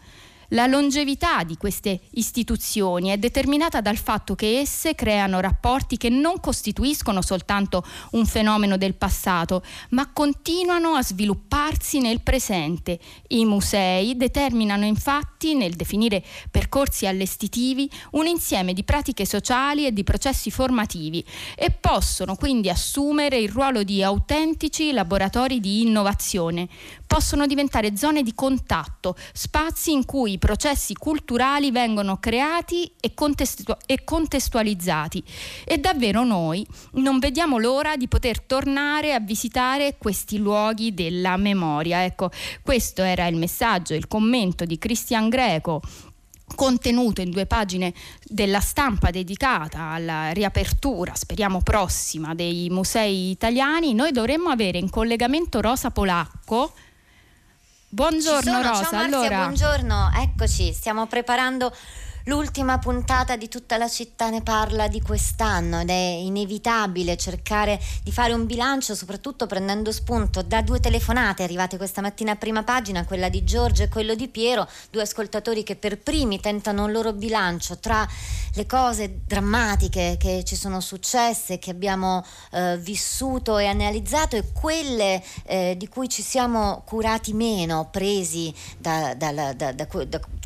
La 0.51 0.65
longevità 0.65 1.43
di 1.43 1.57
queste 1.57 1.99
istituzioni 2.11 3.09
è 3.09 3.17
determinata 3.17 3.81
dal 3.81 3.97
fatto 3.97 4.33
che 4.33 4.59
esse 4.59 4.95
creano 4.95 5.41
rapporti 5.41 5.97
che 5.97 6.07
non 6.07 6.39
costituiscono 6.39 7.21
soltanto 7.21 7.85
un 8.11 8.25
fenomeno 8.25 8.77
del 8.77 8.95
passato, 8.95 9.61
ma 9.89 10.09
continuano 10.13 10.93
a 10.93 11.03
svilupparsi 11.03 11.99
nel 11.99 12.21
presente. 12.21 12.97
I 13.27 13.43
musei 13.43 14.15
determinano 14.15 14.85
infatti, 14.85 15.53
nel 15.53 15.73
definire 15.73 16.23
percorsi 16.49 17.05
allestitivi, 17.05 17.91
un 18.11 18.25
insieme 18.25 18.71
di 18.71 18.85
pratiche 18.85 19.25
sociali 19.25 19.85
e 19.85 19.91
di 19.91 20.05
processi 20.05 20.49
formativi 20.49 21.25
e 21.57 21.71
possono 21.71 22.37
quindi 22.37 22.69
assumere 22.69 23.37
il 23.37 23.49
ruolo 23.49 23.83
di 23.83 24.01
autentici 24.01 24.93
laboratori 24.93 25.59
di 25.59 25.81
innovazione. 25.81 26.69
Possono 27.07 27.47
diventare 27.47 27.95
zone 27.95 28.21
di 28.21 28.35
contatto, 28.35 29.15
spazi 29.33 29.93
in 29.93 30.05
cui 30.05 30.33
i 30.33 30.37
processi 30.37 30.93
culturali 30.93 31.71
vengono 31.71 32.17
creati 32.17 32.91
e, 32.99 33.13
contestu- 33.13 33.75
e 33.85 34.03
contestualizzati 34.03 35.23
e 35.63 35.77
davvero 35.77 36.25
noi 36.25 36.67
non 36.93 37.17
vediamo 37.17 37.57
l'ora 37.57 37.95
di 37.95 38.07
poter 38.07 38.41
tornare 38.41 39.13
a 39.13 39.19
visitare 39.19 39.95
questi 39.97 40.37
luoghi 40.37 40.93
della 40.93 41.37
memoria. 41.37 42.03
Ecco, 42.03 42.29
questo 42.61 43.01
era 43.01 43.25
il 43.27 43.37
messaggio, 43.37 43.93
il 43.93 44.07
commento 44.07 44.65
di 44.65 44.77
Cristian 44.77 45.29
Greco 45.29 45.81
contenuto 46.55 47.21
in 47.21 47.29
due 47.29 47.45
pagine 47.45 47.93
della 48.23 48.59
stampa 48.59 49.09
dedicata 49.11 49.91
alla 49.91 50.31
riapertura, 50.31 51.13
speriamo 51.13 51.61
prossima, 51.61 52.33
dei 52.33 52.69
musei 52.69 53.31
italiani, 53.31 53.93
noi 53.93 54.11
dovremmo 54.11 54.49
avere 54.49 54.77
in 54.77 54.89
collegamento 54.89 55.61
Rosa 55.61 55.91
Polacco, 55.91 56.73
Buongiorno 57.89 58.41
sono, 58.41 58.61
Rosa, 58.61 58.83
ciao 58.83 58.91
Marzia, 58.91 59.17
allora... 59.17 59.37
buongiorno, 59.37 60.11
eccoci, 60.17 60.73
stiamo 60.73 61.07
preparando 61.07 61.73
l'ultima 62.27 62.77
puntata 62.77 63.37
di 63.37 63.47
tutta 63.47 63.77
la 63.77 63.87
città 63.87 64.29
ne 64.29 64.41
parla 64.41 64.87
di 64.87 65.01
quest'anno 65.01 65.81
ed 65.81 65.89
è 65.89 65.93
inevitabile 65.93 67.15
cercare 67.17 67.79
di 68.03 68.11
fare 68.11 68.33
un 68.33 68.45
bilancio, 68.45 68.95
soprattutto 68.95 69.47
prendendo 69.47 69.91
spunto 69.91 70.41
da 70.41 70.61
due 70.61 70.79
telefonate 70.79 71.43
arrivate 71.43 71.77
questa 71.77 72.01
mattina 72.01 72.33
a 72.33 72.35
prima 72.35 72.63
pagina, 72.63 73.05
quella 73.05 73.29
di 73.29 73.43
Giorgio 73.43 73.83
e 73.83 73.89
quello 73.89 74.13
di 74.13 74.27
Piero, 74.27 74.67
due 74.89 75.03
ascoltatori 75.03 75.63
che 75.63 75.75
per 75.75 75.99
primi 75.99 76.39
tentano 76.39 76.83
un 76.83 76.91
loro 76.91 77.13
bilancio 77.13 77.77
tra 77.77 78.05
le 78.53 78.65
cose 78.65 79.19
drammatiche 79.25 80.17
che 80.19 80.43
ci 80.43 80.55
sono 80.55 80.81
successe, 80.81 81.59
che 81.59 81.71
abbiamo 81.71 82.25
eh, 82.51 82.77
vissuto 82.77 83.57
e 83.57 83.67
analizzato 83.67 84.35
e 84.35 84.51
quelle 84.51 85.23
eh, 85.45 85.75
di 85.77 85.87
cui 85.87 86.09
ci 86.09 86.21
siamo 86.21 86.83
curati 86.85 87.33
meno, 87.33 87.87
presi 87.89 88.53
da, 88.77 89.13
da, 89.15 89.53
da, 89.53 89.71
da 89.71 89.87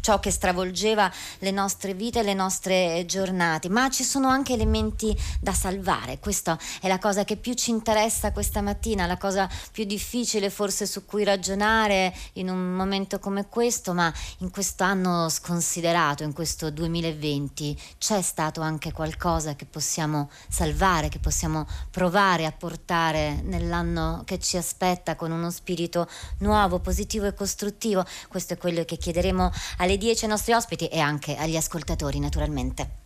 ciò 0.02 0.20
che 0.20 0.32
stravolgeva 0.32 1.10
le 1.40 1.52
nostre 1.52 1.94
vite, 1.94 2.24
le 2.24 2.34
nostre 2.34 3.06
giornate, 3.08 3.70
ma 3.70 3.90
ci 3.90 4.04
sono 4.04 4.28
anche 4.28 4.54
elementi 4.54 5.16
da 5.40 5.54
salvare. 5.54 6.20
Questa 6.20 6.60
è 6.82 6.88
la 6.88 7.00
cosa 7.00 7.24
che 7.24 7.38
più 7.38 7.54
ci 7.54 7.70
interessa 7.70 8.32
questa 8.32 8.62
mattina, 8.62 9.06
la 9.06 9.18
cosa 9.18 9.50
più 9.72 9.86
difficile 9.86 10.50
forse 10.50 10.86
su 10.86 11.06
cui 11.06 11.24
ragionare 11.24 12.14
in 12.34 12.50
un 12.50 12.74
momento 12.74 13.20
come 13.20 13.48
questo, 13.48 13.94
ma 13.94 14.12
in 14.40 14.50
questo 14.50 14.84
anno 14.84 15.30
sconsiderato, 15.30 16.24
in 16.24 16.34
questo 16.34 16.70
2020, 16.70 17.78
c'è 17.98 18.22
stato 18.22 18.62
anche 18.62 18.92
qualcosa 18.92 19.56
che 19.56 19.66
possiamo 19.66 20.30
salvare, 20.50 21.10
che 21.10 21.20
possiamo 21.20 21.68
provare 21.90 22.46
a 22.46 22.52
portare 22.52 23.42
nell'anno 23.44 24.24
che 24.26 24.40
ci 24.40 24.58
aspetta 24.58 25.16
con 25.16 25.32
uno 25.32 25.52
spirito 25.52 26.08
nuovo, 26.40 26.80
positivo 26.80 27.28
e 27.28 27.34
costruttivo. 27.34 28.04
Questo 28.28 28.54
è 28.54 28.58
quello 28.58 28.84
che 28.84 28.98
chiederemo 28.98 29.52
alle 29.78 29.91
alle 29.92 29.98
10 29.98 30.24
ai 30.24 30.30
nostri 30.30 30.54
ospiti 30.54 30.88
e 30.88 31.00
anche 31.00 31.36
agli 31.36 31.58
ascoltatori 31.58 32.20
naturalmente. 32.20 33.01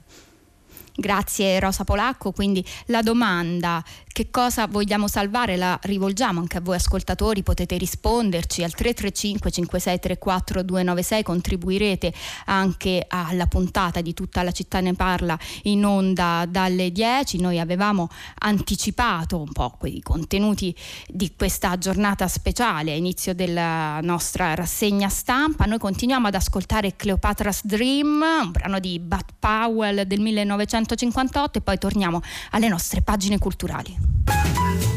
Grazie 0.98 1.60
Rosa 1.60 1.84
Polacco, 1.84 2.32
quindi 2.32 2.66
la 2.86 3.02
domanda 3.02 3.84
che 4.16 4.30
cosa 4.32 4.66
vogliamo 4.66 5.10
salvare, 5.10 5.58
la 5.58 5.78
rivolgiamo 5.82 6.40
anche 6.40 6.56
a 6.56 6.62
voi 6.62 6.78
ascoltatori, 6.78 7.44
potete 7.44 7.76
risponderci 7.76 8.64
al 8.64 8.74
335 8.74 9.52
5634 9.52 10.64
296, 10.64 11.24
contribuirete 11.24 12.14
anche 12.46 13.06
alla 13.10 13.46
puntata 13.48 14.00
di 14.00 14.14
tutta 14.14 14.42
la 14.42 14.52
città 14.52 14.80
ne 14.80 14.94
parla 14.94 15.38
in 15.64 15.84
onda 15.84 16.46
dalle 16.48 16.94
10. 16.94 17.42
Noi 17.42 17.60
avevamo 17.60 18.08
anticipato 18.40 19.38
un 19.38 19.52
po' 19.52 19.76
quei 19.78 20.02
contenuti 20.02 20.74
di 21.10 21.34
questa 21.36 21.78
giornata 21.78 22.30
speciale 22.30 22.94
a 22.94 22.96
inizio 22.96 23.36
della 23.36 24.00
nostra 24.02 24.56
rassegna 24.56 25.10
stampa. 25.10 25.66
Noi 25.66 25.78
continuiamo 25.78 26.28
ad 26.28 26.36
ascoltare 26.36 26.96
Cleopatra's 26.96 27.66
Dream, 27.66 28.24
un 28.44 28.52
brano 28.52 28.80
di 28.80 28.98
Bat 28.98 29.34
Powell 29.40 30.04
del 30.04 30.22
1958 30.86 31.58
e 31.58 31.62
poi 31.62 31.78
torniamo 31.78 32.22
alle 32.52 32.68
nostre 32.68 33.02
pagine 33.02 33.38
culturali. 33.38 34.95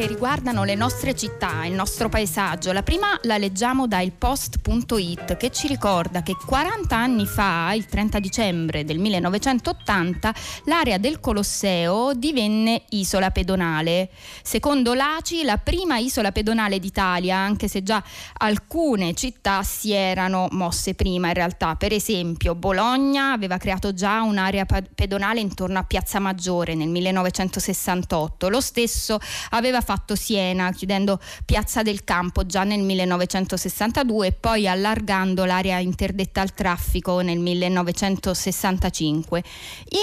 Che 0.00 0.06
riguardano 0.06 0.64
le 0.64 0.76
nostre 0.76 1.14
città, 1.14 1.66
il 1.66 1.74
nostro 1.74 2.08
paesaggio. 2.08 2.72
La 2.72 2.82
prima 2.82 3.18
la 3.24 3.36
leggiamo 3.36 3.86
da 3.86 4.00
ilpost.it 4.00 5.36
che 5.36 5.50
ci 5.50 5.66
ricorda 5.66 6.22
che 6.22 6.34
40 6.42 6.96
anni 6.96 7.26
fa, 7.26 7.74
il 7.74 7.84
30 7.84 8.18
dicembre 8.18 8.86
del 8.86 8.98
1980, 8.98 10.34
l'area 10.64 10.96
del 10.96 11.20
Colosseo 11.20 12.14
divenne 12.14 12.84
isola 12.90 13.30
pedonale. 13.30 14.08
Secondo 14.42 14.94
l'ACI, 14.94 15.44
la 15.44 15.58
prima 15.58 15.98
isola 15.98 16.32
pedonale 16.32 16.78
d'Italia, 16.78 17.36
anche 17.36 17.68
se 17.68 17.82
già 17.82 18.02
alcune 18.38 19.12
città 19.12 19.62
si 19.62 19.92
erano 19.92 20.48
mosse 20.52 20.94
prima 20.94 21.28
in 21.28 21.34
realtà. 21.34 21.74
Per 21.74 21.92
esempio, 21.92 22.54
Bologna 22.54 23.32
aveva 23.32 23.58
creato 23.58 23.92
già 23.92 24.22
un'area 24.22 24.64
pedonale 24.64 25.40
intorno 25.40 25.78
a 25.78 25.84
Piazza 25.84 26.20
Maggiore 26.20 26.74
nel 26.74 26.88
1968. 26.88 28.48
Lo 28.48 28.62
stesso 28.62 29.18
aveva 29.50 29.82
fatto 29.90 30.14
Siena, 30.14 30.70
chiudendo 30.70 31.18
Piazza 31.44 31.82
del 31.82 32.04
Campo 32.04 32.46
già 32.46 32.62
nel 32.62 32.78
1962 32.78 34.28
e 34.28 34.30
poi 34.30 34.68
allargando 34.68 35.44
l'area 35.44 35.78
interdetta 35.78 36.42
al 36.42 36.54
traffico 36.54 37.22
nel 37.22 37.40
1965. 37.40 39.42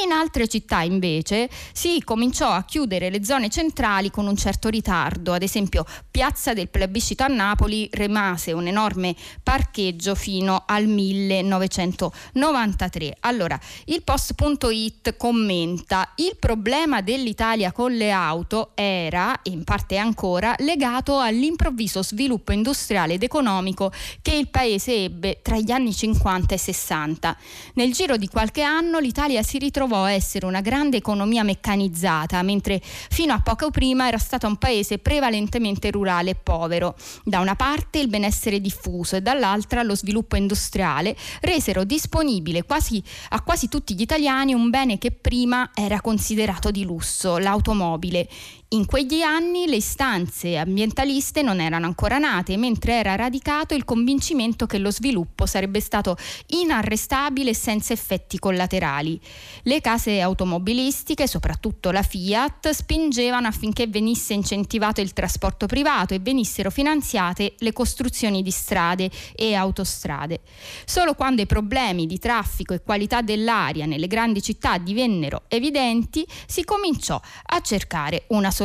In 0.04 0.12
altre 0.12 0.50
città 0.50 0.82
invece 0.82 1.50
si 1.72 2.02
cominciò 2.04 2.50
a 2.50 2.66
chiudere 2.66 3.10
le 3.10 3.24
zone 3.24 3.48
centrali 3.48 4.12
con 4.12 4.28
un 4.28 4.36
certo 4.36 4.68
ritardo, 4.68 5.32
ad 5.32 5.42
esempio 5.42 5.86
Piazza 6.12 6.54
del 6.54 6.68
Plebiscito 6.68 7.24
a 7.24 7.28
Napoli 7.28 7.88
rimase 7.94 8.52
un 8.52 8.68
enorme 8.68 9.16
parcheggio 9.42 10.16
fino 10.16 10.66
al 10.68 10.86
1993. 10.86 13.20
Allora, 13.22 13.58
il 13.86 14.04
post.it 14.04 15.16
commenta 15.16 16.12
il 16.16 16.36
problema 16.38 17.00
dell'Italia 17.00 17.72
con 17.72 17.94
le 17.94 18.12
auto 18.12 18.72
era, 18.76 19.34
in 19.44 19.64
parte 19.64 19.76
parte 19.78 19.98
ancora 19.98 20.56
legato 20.60 21.20
all'improvviso 21.20 22.02
sviluppo 22.02 22.52
industriale 22.52 23.14
ed 23.14 23.24
economico 23.24 23.92
che 24.24 24.34
il 24.34 24.50
paese 24.50 25.04
ebbe 25.04 25.40
tra 25.44 25.60
gli 25.60 25.70
anni 25.70 25.94
50 25.94 26.56
e 26.56 26.58
60. 26.58 27.38
Nel 27.76 27.94
giro 27.94 28.18
di 28.18 28.28
qualche 28.28 28.64
anno 28.64 28.98
l'Italia 28.98 29.44
si 29.44 29.60
ritrovò 29.60 30.06
a 30.06 30.12
essere 30.12 30.48
una 30.48 30.62
grande 30.62 30.98
economia 30.98 31.44
meccanizzata, 31.44 32.42
mentre 32.42 32.82
fino 32.82 33.34
a 33.34 33.40
poco 33.40 33.70
prima 33.70 34.08
era 34.08 34.18
stata 34.18 34.48
un 34.48 34.56
paese 34.56 34.98
prevalentemente 34.98 35.92
rurale 35.92 36.32
e 36.32 36.36
povero. 36.36 36.96
Da 37.24 37.40
una 37.40 37.56
parte 37.56 38.00
il 38.00 38.08
benessere 38.08 38.60
diffuso 38.60 39.16
e 39.16 39.22
dall'altra 39.22 39.84
lo 39.84 39.96
sviluppo 39.96 40.38
industriale 40.38 41.16
resero 41.42 41.84
disponibile 41.84 42.64
quasi, 42.64 43.04
a 43.30 43.42
quasi 43.44 43.68
tutti 43.70 43.94
gli 43.94 44.02
italiani 44.02 44.54
un 44.56 44.72
bene 44.72 44.98
che 44.98 45.12
prima 45.12 45.70
era 45.76 46.02
considerato 46.02 46.72
di 46.72 46.84
lusso, 46.84 47.38
l'automobile. 47.38 48.28
In 48.72 48.86
quegli 48.86 49.22
anni 49.22 49.66
le 49.66 49.78
istanze 49.78 50.58
ambientaliste 50.58 51.42
non 51.42 51.62
erano 51.62 51.86
ancora 51.86 52.18
nate, 52.18 52.58
mentre 52.58 52.96
era 52.96 53.16
radicato 53.16 53.74
il 53.74 53.86
convincimento 53.86 54.66
che 54.66 54.78
lo 54.78 54.92
sviluppo 54.92 55.46
sarebbe 55.46 55.80
stato 55.80 56.18
inarrestabile 56.48 57.54
senza 57.54 57.94
effetti 57.94 58.38
collaterali. 58.40 59.18
Le 59.64 59.80
case 59.80 60.20
automobilistiche, 60.20 61.28
soprattutto 61.28 61.92
la 61.92 62.02
Fiat, 62.02 62.72
spingevano 62.72 63.48
affinché 63.48 63.88
venisse 63.88 64.34
incentivato 64.34 65.00
il 65.00 65.14
trasporto 65.14 65.66
privato 65.66 66.14
e 66.14 66.20
venissero 66.20 66.70
finanziate 66.70 67.56
le 67.60 67.72
costruzioni 67.72 68.44
di 68.44 68.52
strade 68.52 69.10
e 69.34 69.54
autostrade. 69.54 70.42
Solo 70.84 71.14
quando 71.14 71.42
i 71.42 71.46
problemi 71.46 72.06
di 72.06 72.20
traffico 72.20 72.74
e 72.74 72.84
qualità 72.84 73.22
dell'aria 73.22 73.86
nelle 73.86 74.08
grandi 74.08 74.42
città 74.42 74.78
divennero 74.78 75.44
evidenti, 75.48 76.28
si 76.46 76.66
cominciò 76.66 77.18
a 77.46 77.62
cercare 77.62 78.26
una 78.28 78.40
soluzione. 78.40 78.56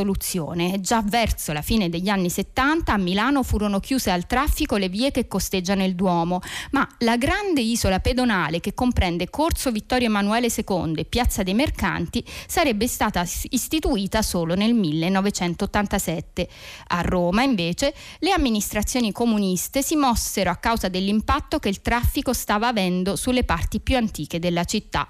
Già 0.79 1.01
verso 1.03 1.53
la 1.53 1.61
fine 1.61 1.89
degli 1.89 2.09
anni 2.09 2.29
70 2.29 2.93
a 2.93 2.97
Milano 2.97 3.43
furono 3.43 3.79
chiuse 3.79 4.09
al 4.09 4.25
traffico 4.25 4.77
le 4.77 4.89
vie 4.89 5.11
che 5.11 5.27
costeggiano 5.27 5.83
il 5.83 5.95
Duomo, 5.95 6.41
ma 6.71 6.87
la 6.99 7.17
grande 7.17 7.61
isola 7.61 7.99
pedonale 7.99 8.59
che 8.59 8.73
comprende 8.73 9.29
Corso 9.29 9.71
Vittorio 9.71 10.07
Emanuele 10.07 10.47
II 10.47 10.93
e 10.95 11.05
Piazza 11.05 11.43
dei 11.43 11.53
Mercanti 11.53 12.23
sarebbe 12.47 12.87
stata 12.87 13.25
istituita 13.49 14.21
solo 14.21 14.55
nel 14.55 14.73
1987. 14.73 16.47
A 16.87 17.01
Roma, 17.01 17.43
invece, 17.43 17.93
le 18.19 18.31
amministrazioni 18.31 19.11
comuniste 19.11 19.81
si 19.81 19.95
mossero 19.95 20.49
a 20.49 20.55
causa 20.55 20.89
dell'impatto 20.89 21.59
che 21.59 21.69
il 21.69 21.81
traffico 21.81 22.33
stava 22.33 22.67
avendo 22.67 23.15
sulle 23.15 23.43
parti 23.43 23.79
più 23.79 23.95
antiche 23.97 24.39
della 24.39 24.63
città. 24.63 25.07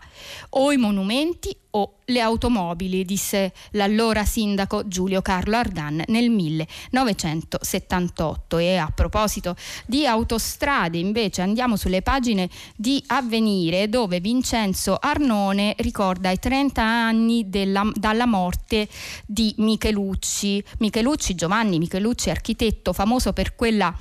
O 0.50 0.72
i 0.72 0.78
monumenti 0.78 1.56
o 1.76 1.94
le 2.06 2.20
automobili, 2.20 3.06
disse 3.06 3.54
l'allora 3.72 4.26
sindaco 4.26 4.88
Giulio 4.88 5.22
Carlo 5.22 5.56
Ardan 5.56 6.04
nel 6.08 6.30
1978. 6.30 8.58
E 8.58 8.78
a 8.78 8.92
proposito 8.94 9.56
di 9.86 10.06
autostrade, 10.06 10.98
invece, 10.98 11.42
andiamo 11.42 11.76
sulle 11.76 12.02
pagine 12.02 12.50
di 12.76 13.04
Avvenire, 13.08 13.90
dove 13.90 14.20
Vincenzo 14.20 14.98
Arnone 15.00 15.76
ricorda 15.80 16.30
i 16.30 16.38
30 16.38 16.82
anni 16.82 17.50
della, 17.50 17.90
dalla 17.94 18.26
morte 18.26 18.88
di 19.26 19.54
Michelucci. 19.58 20.64
Michelucci, 20.80 21.36
Giovanni 21.36 21.80
Michelucci, 21.80 22.30
architetto 22.30 22.94
famoso 22.94 23.34
per 23.34 23.56
quella 23.56 23.94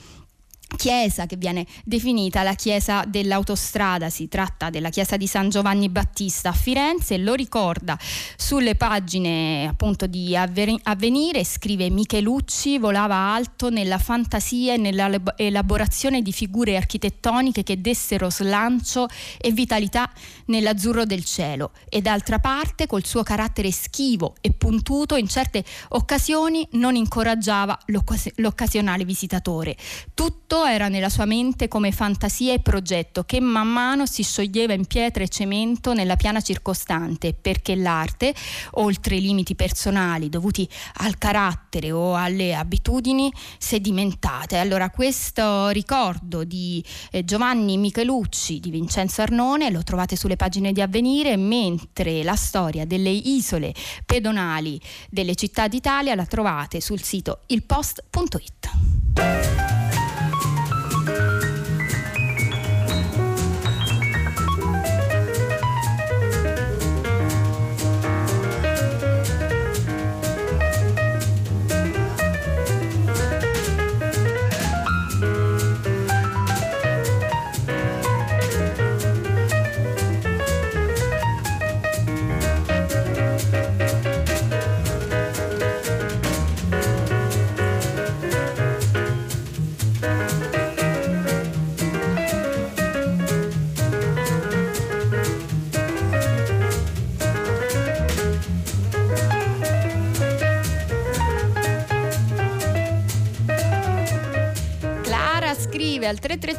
chiesa 0.76 1.26
che 1.26 1.36
viene 1.36 1.66
definita 1.84 2.42
la 2.42 2.54
chiesa 2.54 3.04
dell'autostrada, 3.06 4.10
si 4.10 4.28
tratta 4.28 4.70
della 4.70 4.90
chiesa 4.90 5.16
di 5.16 5.26
San 5.26 5.48
Giovanni 5.48 5.88
Battista 5.88 6.50
a 6.50 6.52
Firenze, 6.52 7.18
lo 7.18 7.34
ricorda 7.34 7.98
sulle 8.36 8.74
pagine 8.74 9.66
appunto 9.68 10.06
di 10.06 10.36
Avvenire, 10.36 11.44
scrive 11.44 11.90
Michelucci 11.90 12.78
volava 12.78 13.14
alto 13.14 13.70
nella 13.70 13.98
fantasia 13.98 14.74
e 14.74 14.76
nell'elaborazione 14.76 16.22
di 16.22 16.32
figure 16.32 16.76
architettoniche 16.76 17.62
che 17.62 17.80
dessero 17.80 18.30
slancio 18.30 19.08
e 19.38 19.50
vitalità 19.52 20.10
nell'azzurro 20.46 21.04
del 21.04 21.24
cielo 21.24 21.72
e 21.88 22.00
d'altra 22.00 22.38
parte 22.38 22.86
col 22.86 23.04
suo 23.04 23.22
carattere 23.22 23.70
schivo 23.70 24.34
e 24.40 24.52
puntuto 24.52 25.16
in 25.16 25.28
certe 25.28 25.64
occasioni 25.90 26.66
non 26.72 26.94
incoraggiava 26.96 27.78
l'occas- 27.86 28.30
l'occasionale 28.36 29.04
visitatore. 29.04 29.76
Tutto 30.14 30.61
Era 30.66 30.88
nella 30.88 31.08
sua 31.08 31.24
mente 31.24 31.68
come 31.68 31.92
fantasia 31.92 32.52
e 32.52 32.60
progetto 32.60 33.24
che 33.24 33.40
man 33.40 33.68
mano 33.68 34.06
si 34.06 34.22
scioglieva 34.22 34.72
in 34.72 34.86
pietra 34.86 35.22
e 35.22 35.28
cemento 35.28 35.92
nella 35.92 36.16
piana 36.16 36.40
circostante, 36.40 37.34
perché 37.34 37.74
l'arte, 37.74 38.34
oltre 38.72 39.16
i 39.16 39.20
limiti 39.20 39.54
personali 39.54 40.28
dovuti 40.28 40.68
al 40.98 41.18
carattere 41.18 41.90
o 41.90 42.14
alle 42.14 42.54
abitudini, 42.54 43.32
sedimentate. 43.58 44.56
Allora 44.56 44.90
questo 44.90 45.68
ricordo 45.68 46.44
di 46.44 46.84
eh, 47.10 47.24
Giovanni 47.24 47.76
Michelucci, 47.76 48.60
di 48.60 48.70
Vincenzo 48.70 49.22
Arnone, 49.22 49.70
lo 49.70 49.82
trovate 49.82 50.16
sulle 50.16 50.36
pagine 50.36 50.72
di 50.72 50.80
Avvenire, 50.80 51.36
mentre 51.36 52.22
la 52.22 52.36
storia 52.36 52.84
delle 52.84 53.10
isole 53.10 53.74
pedonali 54.04 54.80
delle 55.10 55.34
città 55.34 55.68
d'Italia 55.68 56.14
la 56.14 56.26
trovate 56.26 56.80
sul 56.80 57.02
sito 57.02 57.40
ilpost.it. 57.46 58.70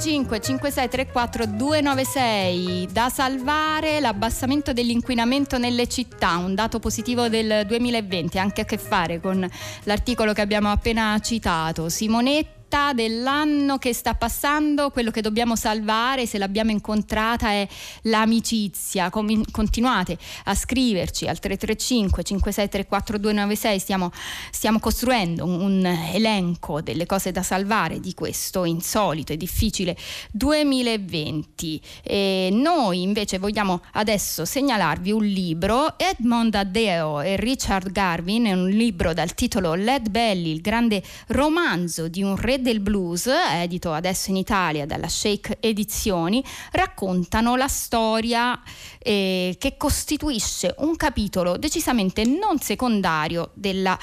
05 0.04 0.42
5634 0.42 1.46
296 1.46 2.89
da 2.92 3.08
salvare 3.08 4.02
l'abbassamento 4.02 4.74
dell'inquinamento 4.74 5.58
nelle 5.58 5.88
città, 5.88 6.36
un 6.36 6.54
dato 6.56 6.80
positivo 6.80 7.30
del 7.30 7.66
2020, 7.66 8.38
anche 8.38 8.62
a 8.62 8.66
che 8.66 8.78
fare 8.78 9.22
con 9.22 9.50
l'articolo 9.84 10.34
che 10.34 10.42
abbiamo 10.42 10.70
appena 10.70 11.18
citato. 11.20 11.88
Simonetti 11.88 12.62
realtà 12.74 12.94
dell'anno 12.94 13.78
che 13.78 13.94
sta 13.94 14.16
passando, 14.16 14.90
quello 14.90 15.12
che 15.12 15.22
dobbiamo 15.22 15.56
salvare 15.56 16.26
se 16.26 16.40
l'abbiamo 16.40 16.72
incontrata 16.72 17.50
è 17.50 17.68
l'amicizia. 18.04 19.12
Continuate 19.12 20.18
a 20.46 20.56
scriverci 20.56 21.28
al 21.28 21.38
335 21.40 22.24
5634 22.24 23.18
296, 23.20 23.80
stiamo, 23.80 24.12
stiamo 24.52 24.80
costruendo 24.80 25.46
un, 25.46 25.86
elenco 26.14 26.82
delle 26.82 27.06
cose 27.06 27.32
da 27.32 27.44
salvare 27.44 28.00
di 28.00 28.14
questo 28.14 28.66
insolito 28.66 29.34
e 29.34 29.38
difficile 29.38 29.96
2020. 30.32 31.82
E 32.02 32.50
noi 32.52 33.02
invece 33.04 33.38
vogliamo 33.38 33.82
adesso 33.94 34.46
segnalarvi 34.46 35.12
un 35.12 35.24
libro, 35.24 35.98
Edmond 36.00 36.56
Adeo 36.56 37.22
e 37.22 37.36
Richard 37.36 37.92
Garvin, 37.92 38.46
è 38.46 38.54
un 38.54 38.70
libro 38.70 39.14
dal 39.14 39.36
titolo 39.36 39.76
Led 39.76 40.10
Belly, 40.10 40.52
il 40.52 40.62
grande 40.62 41.04
romanzo 41.28 42.08
di 42.08 42.24
un 42.24 42.36
re 42.36 42.62
del 42.63 42.80
blues, 42.80 43.28
edito 43.28 43.93
adesso 43.93 44.32
in 44.32 44.38
Italia 44.38 44.88
dalla 44.88 45.08
Shake 45.08 45.58
Edizioni, 45.60 46.43
raccontano 46.71 47.56
la 47.56 47.67
storia 47.67 48.60
eh, 48.97 49.56
che 49.60 49.78
costituisce 49.78 50.73
un 50.80 50.95
capitolo 50.95 51.58
decisamente 51.58 52.23
non 52.23 52.58
secondario 52.58 53.52
della 53.54 53.95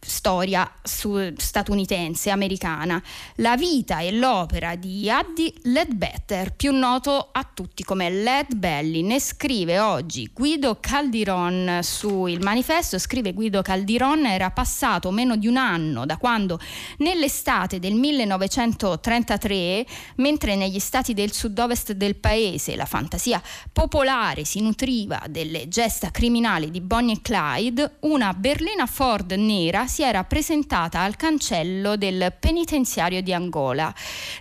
storia 0.00 0.70
statunitense, 0.82 2.30
americana. 2.30 3.02
La 3.36 3.56
vita 3.56 4.00
e 4.00 4.12
l'opera 4.12 4.76
di 4.76 5.10
Addie 5.10 5.52
Ledbetter, 5.64 6.54
più 6.54 6.72
noto 6.72 7.28
a 7.32 7.48
tutti 7.52 7.82
come 7.82 8.08
Led 8.08 8.54
Belly, 8.54 9.02
ne 9.02 9.20
scrive 9.20 9.78
oggi 9.80 10.30
Guido 10.32 10.78
Caldiron 10.80 11.80
su 11.82 12.26
Il 12.26 12.40
Manifesto, 12.42 12.98
scrive 12.98 13.32
Guido 13.32 13.62
Caldiron, 13.62 14.26
era 14.26 14.50
passato 14.50 15.10
meno 15.10 15.36
di 15.36 15.46
un 15.46 15.56
anno 15.56 16.06
da 16.06 16.16
quando 16.16 16.60
nell'estate 16.98 17.78
del 17.78 17.94
1933, 17.94 19.86
mentre 20.16 20.54
negli 20.56 20.78
stati 20.78 21.12
del 21.14 21.32
sud-ovest 21.32 21.92
del 21.92 22.16
paese 22.16 22.76
la 22.76 22.86
fantasia 22.86 23.42
popolare 23.72 24.44
si 24.44 24.60
nutriva 24.60 25.22
delle 25.28 25.68
gesta 25.68 26.10
criminali 26.10 26.70
di 26.70 26.80
Bonnie 26.80 27.14
e 27.14 27.22
Clyde, 27.22 27.96
una 28.00 28.32
berlina 28.32 28.86
Ford 28.86 29.32
nera 29.32 29.86
si 29.88 30.02
era 30.02 30.22
presentata 30.24 31.00
al 31.00 31.16
cancello 31.16 31.96
del 31.96 32.34
penitenziario 32.38 33.22
di 33.22 33.32
Angola. 33.32 33.92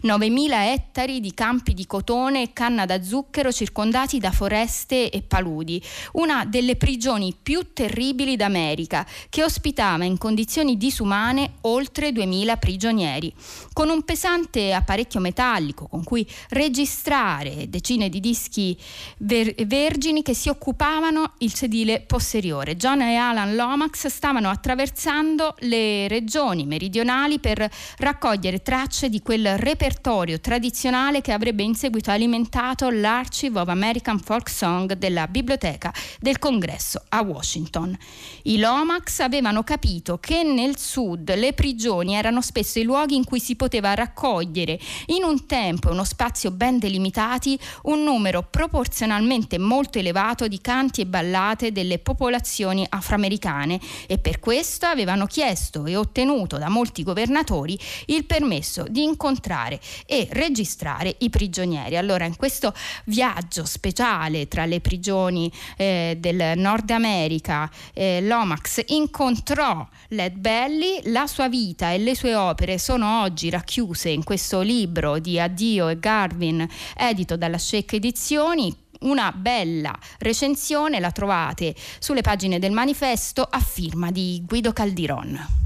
9.000 0.03 0.51
ettari 0.73 1.19
di 1.19 1.33
campi 1.33 1.73
di 1.73 1.87
cotone 1.87 2.43
e 2.43 2.53
canna 2.53 2.85
da 2.85 3.01
zucchero 3.01 3.51
circondati 3.51 4.19
da 4.19 4.31
foreste 4.31 5.09
e 5.09 5.21
paludi, 5.23 5.81
una 6.13 6.45
delle 6.45 6.75
prigioni 6.75 7.35
più 7.41 7.73
terribili 7.73 8.35
d'America, 8.35 9.07
che 9.29 9.43
ospitava 9.43 10.03
in 10.03 10.17
condizioni 10.17 10.77
disumane 10.77 11.53
oltre 11.61 12.09
2.000 12.09 12.59
prigionieri. 12.59 13.33
Con 13.73 13.89
un 13.89 14.03
pesante 14.03 14.73
apparecchio 14.73 15.19
metallico 15.19 15.87
con 15.87 16.03
cui 16.03 16.27
registrare 16.49 17.69
decine 17.69 18.09
di 18.09 18.19
dischi 18.19 18.77
ver- 19.19 19.65
vergini 19.65 20.21
che 20.21 20.33
si 20.33 20.49
occupavano 20.49 21.33
il 21.39 21.53
sedile 21.53 22.01
posteriore. 22.01 22.75
John 22.75 23.01
e 23.01 23.15
Alan 23.15 23.55
Lomax 23.55 24.07
stavano 24.07 24.49
attraversando 24.49 25.36
le 25.59 26.07
regioni 26.07 26.65
meridionali 26.65 27.39
per 27.39 27.69
raccogliere 27.97 28.61
tracce 28.61 29.09
di 29.09 29.21
quel 29.21 29.57
repertorio 29.57 30.39
tradizionale 30.39 31.21
che 31.21 31.31
avrebbe 31.31 31.63
in 31.63 31.75
seguito 31.75 32.11
alimentato 32.11 32.89
l'Archive 32.89 33.59
of 33.59 33.67
American 33.67 34.19
Folk 34.19 34.49
Song 34.49 34.93
della 34.93 35.27
Biblioteca 35.27 35.93
del 36.19 36.39
Congresso 36.39 37.03
a 37.09 37.21
Washington. 37.21 37.97
I 38.43 38.57
Lomax 38.57 39.19
avevano 39.19 39.63
capito 39.63 40.17
che 40.17 40.43
nel 40.43 40.77
sud 40.77 41.33
le 41.35 41.53
prigioni 41.53 42.15
erano 42.15 42.41
spesso 42.41 42.79
i 42.79 42.83
luoghi 42.83 43.15
in 43.15 43.23
cui 43.23 43.39
si 43.39 43.55
poteva 43.55 43.93
raccogliere 43.93 44.79
in 45.07 45.23
un 45.23 45.45
tempo 45.45 45.89
e 45.89 45.91
uno 45.91 46.03
spazio 46.03 46.51
ben 46.51 46.79
delimitati 46.79 47.59
un 47.83 48.03
numero 48.03 48.43
proporzionalmente 48.49 49.57
molto 49.57 49.99
elevato 49.99 50.47
di 50.47 50.59
canti 50.59 51.01
e 51.01 51.05
ballate 51.05 51.71
delle 51.71 51.99
popolazioni 51.99 52.85
afroamericane 52.87 53.79
e 54.07 54.17
per 54.17 54.39
questo 54.39 54.85
avevano 54.85 55.26
chiesto 55.27 55.85
e 55.85 55.95
ottenuto 55.95 56.57
da 56.57 56.69
molti 56.69 57.03
governatori 57.03 57.77
il 58.07 58.25
permesso 58.25 58.85
di 58.89 59.03
incontrare 59.03 59.79
e 60.05 60.27
registrare 60.31 61.15
i 61.19 61.29
prigionieri. 61.29 61.97
Allora 61.97 62.25
in 62.25 62.35
questo 62.35 62.73
viaggio 63.05 63.65
speciale 63.65 64.47
tra 64.47 64.65
le 64.65 64.79
prigioni 64.79 65.51
eh, 65.77 66.17
del 66.19 66.53
Nord 66.57 66.89
America, 66.89 67.69
eh, 67.93 68.21
Lomax 68.21 68.83
incontrò 68.87 69.87
Led 70.09 70.35
Belly, 70.37 71.01
la 71.11 71.27
sua 71.27 71.49
vita 71.49 71.91
e 71.91 71.97
le 71.97 72.15
sue 72.15 72.35
opere 72.35 72.77
sono 72.77 73.21
oggi 73.21 73.49
racchiuse 73.49 74.09
in 74.09 74.23
questo 74.23 74.61
libro 74.61 75.19
di 75.19 75.39
Addio 75.39 75.89
e 75.89 75.99
Garvin 75.99 76.67
edito 76.95 77.35
dalla 77.37 77.57
Shake 77.57 77.97
Edizioni 77.97 78.85
una 79.01 79.31
bella 79.31 79.97
recensione 80.19 80.99
la 80.99 81.11
trovate 81.11 81.75
sulle 81.99 82.21
pagine 82.21 82.59
del 82.59 82.71
manifesto 82.71 83.41
a 83.41 83.59
firma 83.59 84.11
di 84.11 84.43
Guido 84.45 84.73
Caldiron. 84.73 85.65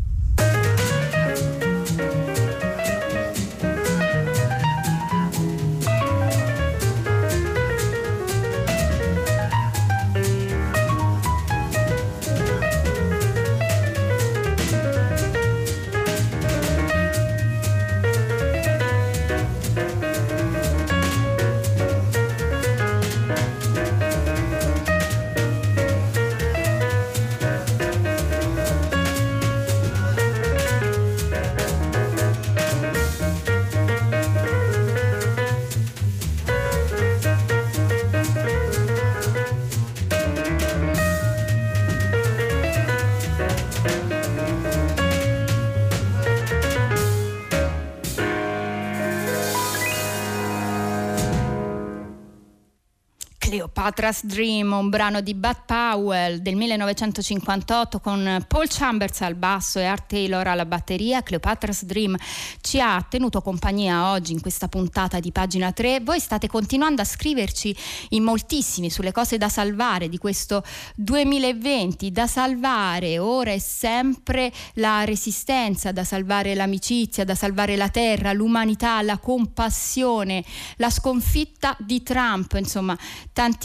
Cleopatra's 53.82 54.26
Dream, 54.26 54.74
un 54.74 54.89
brano 54.89 55.22
di 55.22 55.34
Bud 55.34 55.63
Powell 55.65 56.38
del 56.38 56.56
1958 56.56 58.00
con 58.00 58.46
Paul 58.48 58.67
Chambers 58.70 59.22
al 59.22 59.34
basso 59.34 59.80
e 59.80 59.86
Art 59.86 60.06
Taylor 60.06 60.46
alla 60.46 60.67
batteria. 60.67 61.24
Cleopatra's 61.24 61.86
Dream 61.86 62.15
ci 62.62 62.80
ha 62.80 63.04
tenuto 63.10 63.41
compagnia 63.41 64.12
oggi 64.12 64.34
in 64.34 64.39
questa 64.39 64.67
puntata 64.67 65.20
di 65.20 65.32
pagina 65.32 65.72
3. 65.72 66.02
Voi 66.02 66.20
state 66.20 66.48
continuando 66.48 67.02
a 67.02 67.06
scriverci 67.06 67.76
in 68.10 68.22
moltissimi 68.22 68.91
sulle 68.91 69.12
cose 69.12 69.39
da 69.39 69.50
salvare 69.50 70.10
di 70.10 70.20
questo 70.20 70.63
2020, 70.98 72.12
da 72.12 72.28
salvare 72.28 73.17
ora 73.17 73.52
e 73.52 73.60
sempre 73.60 74.52
la 74.76 75.06
resistenza, 75.06 75.91
da 75.91 76.04
salvare 76.04 76.54
l'amicizia, 76.54 77.26
da 77.26 77.34
salvare 77.34 77.76
la 77.76 77.89
terra, 77.89 78.32
l'umanità, 78.32 79.02
la 79.02 79.17
compassione, 79.17 80.44
la 80.76 80.91
sconfitta 80.91 81.76
di 81.80 82.04
Trump, 82.04 82.54
insomma 82.54 82.96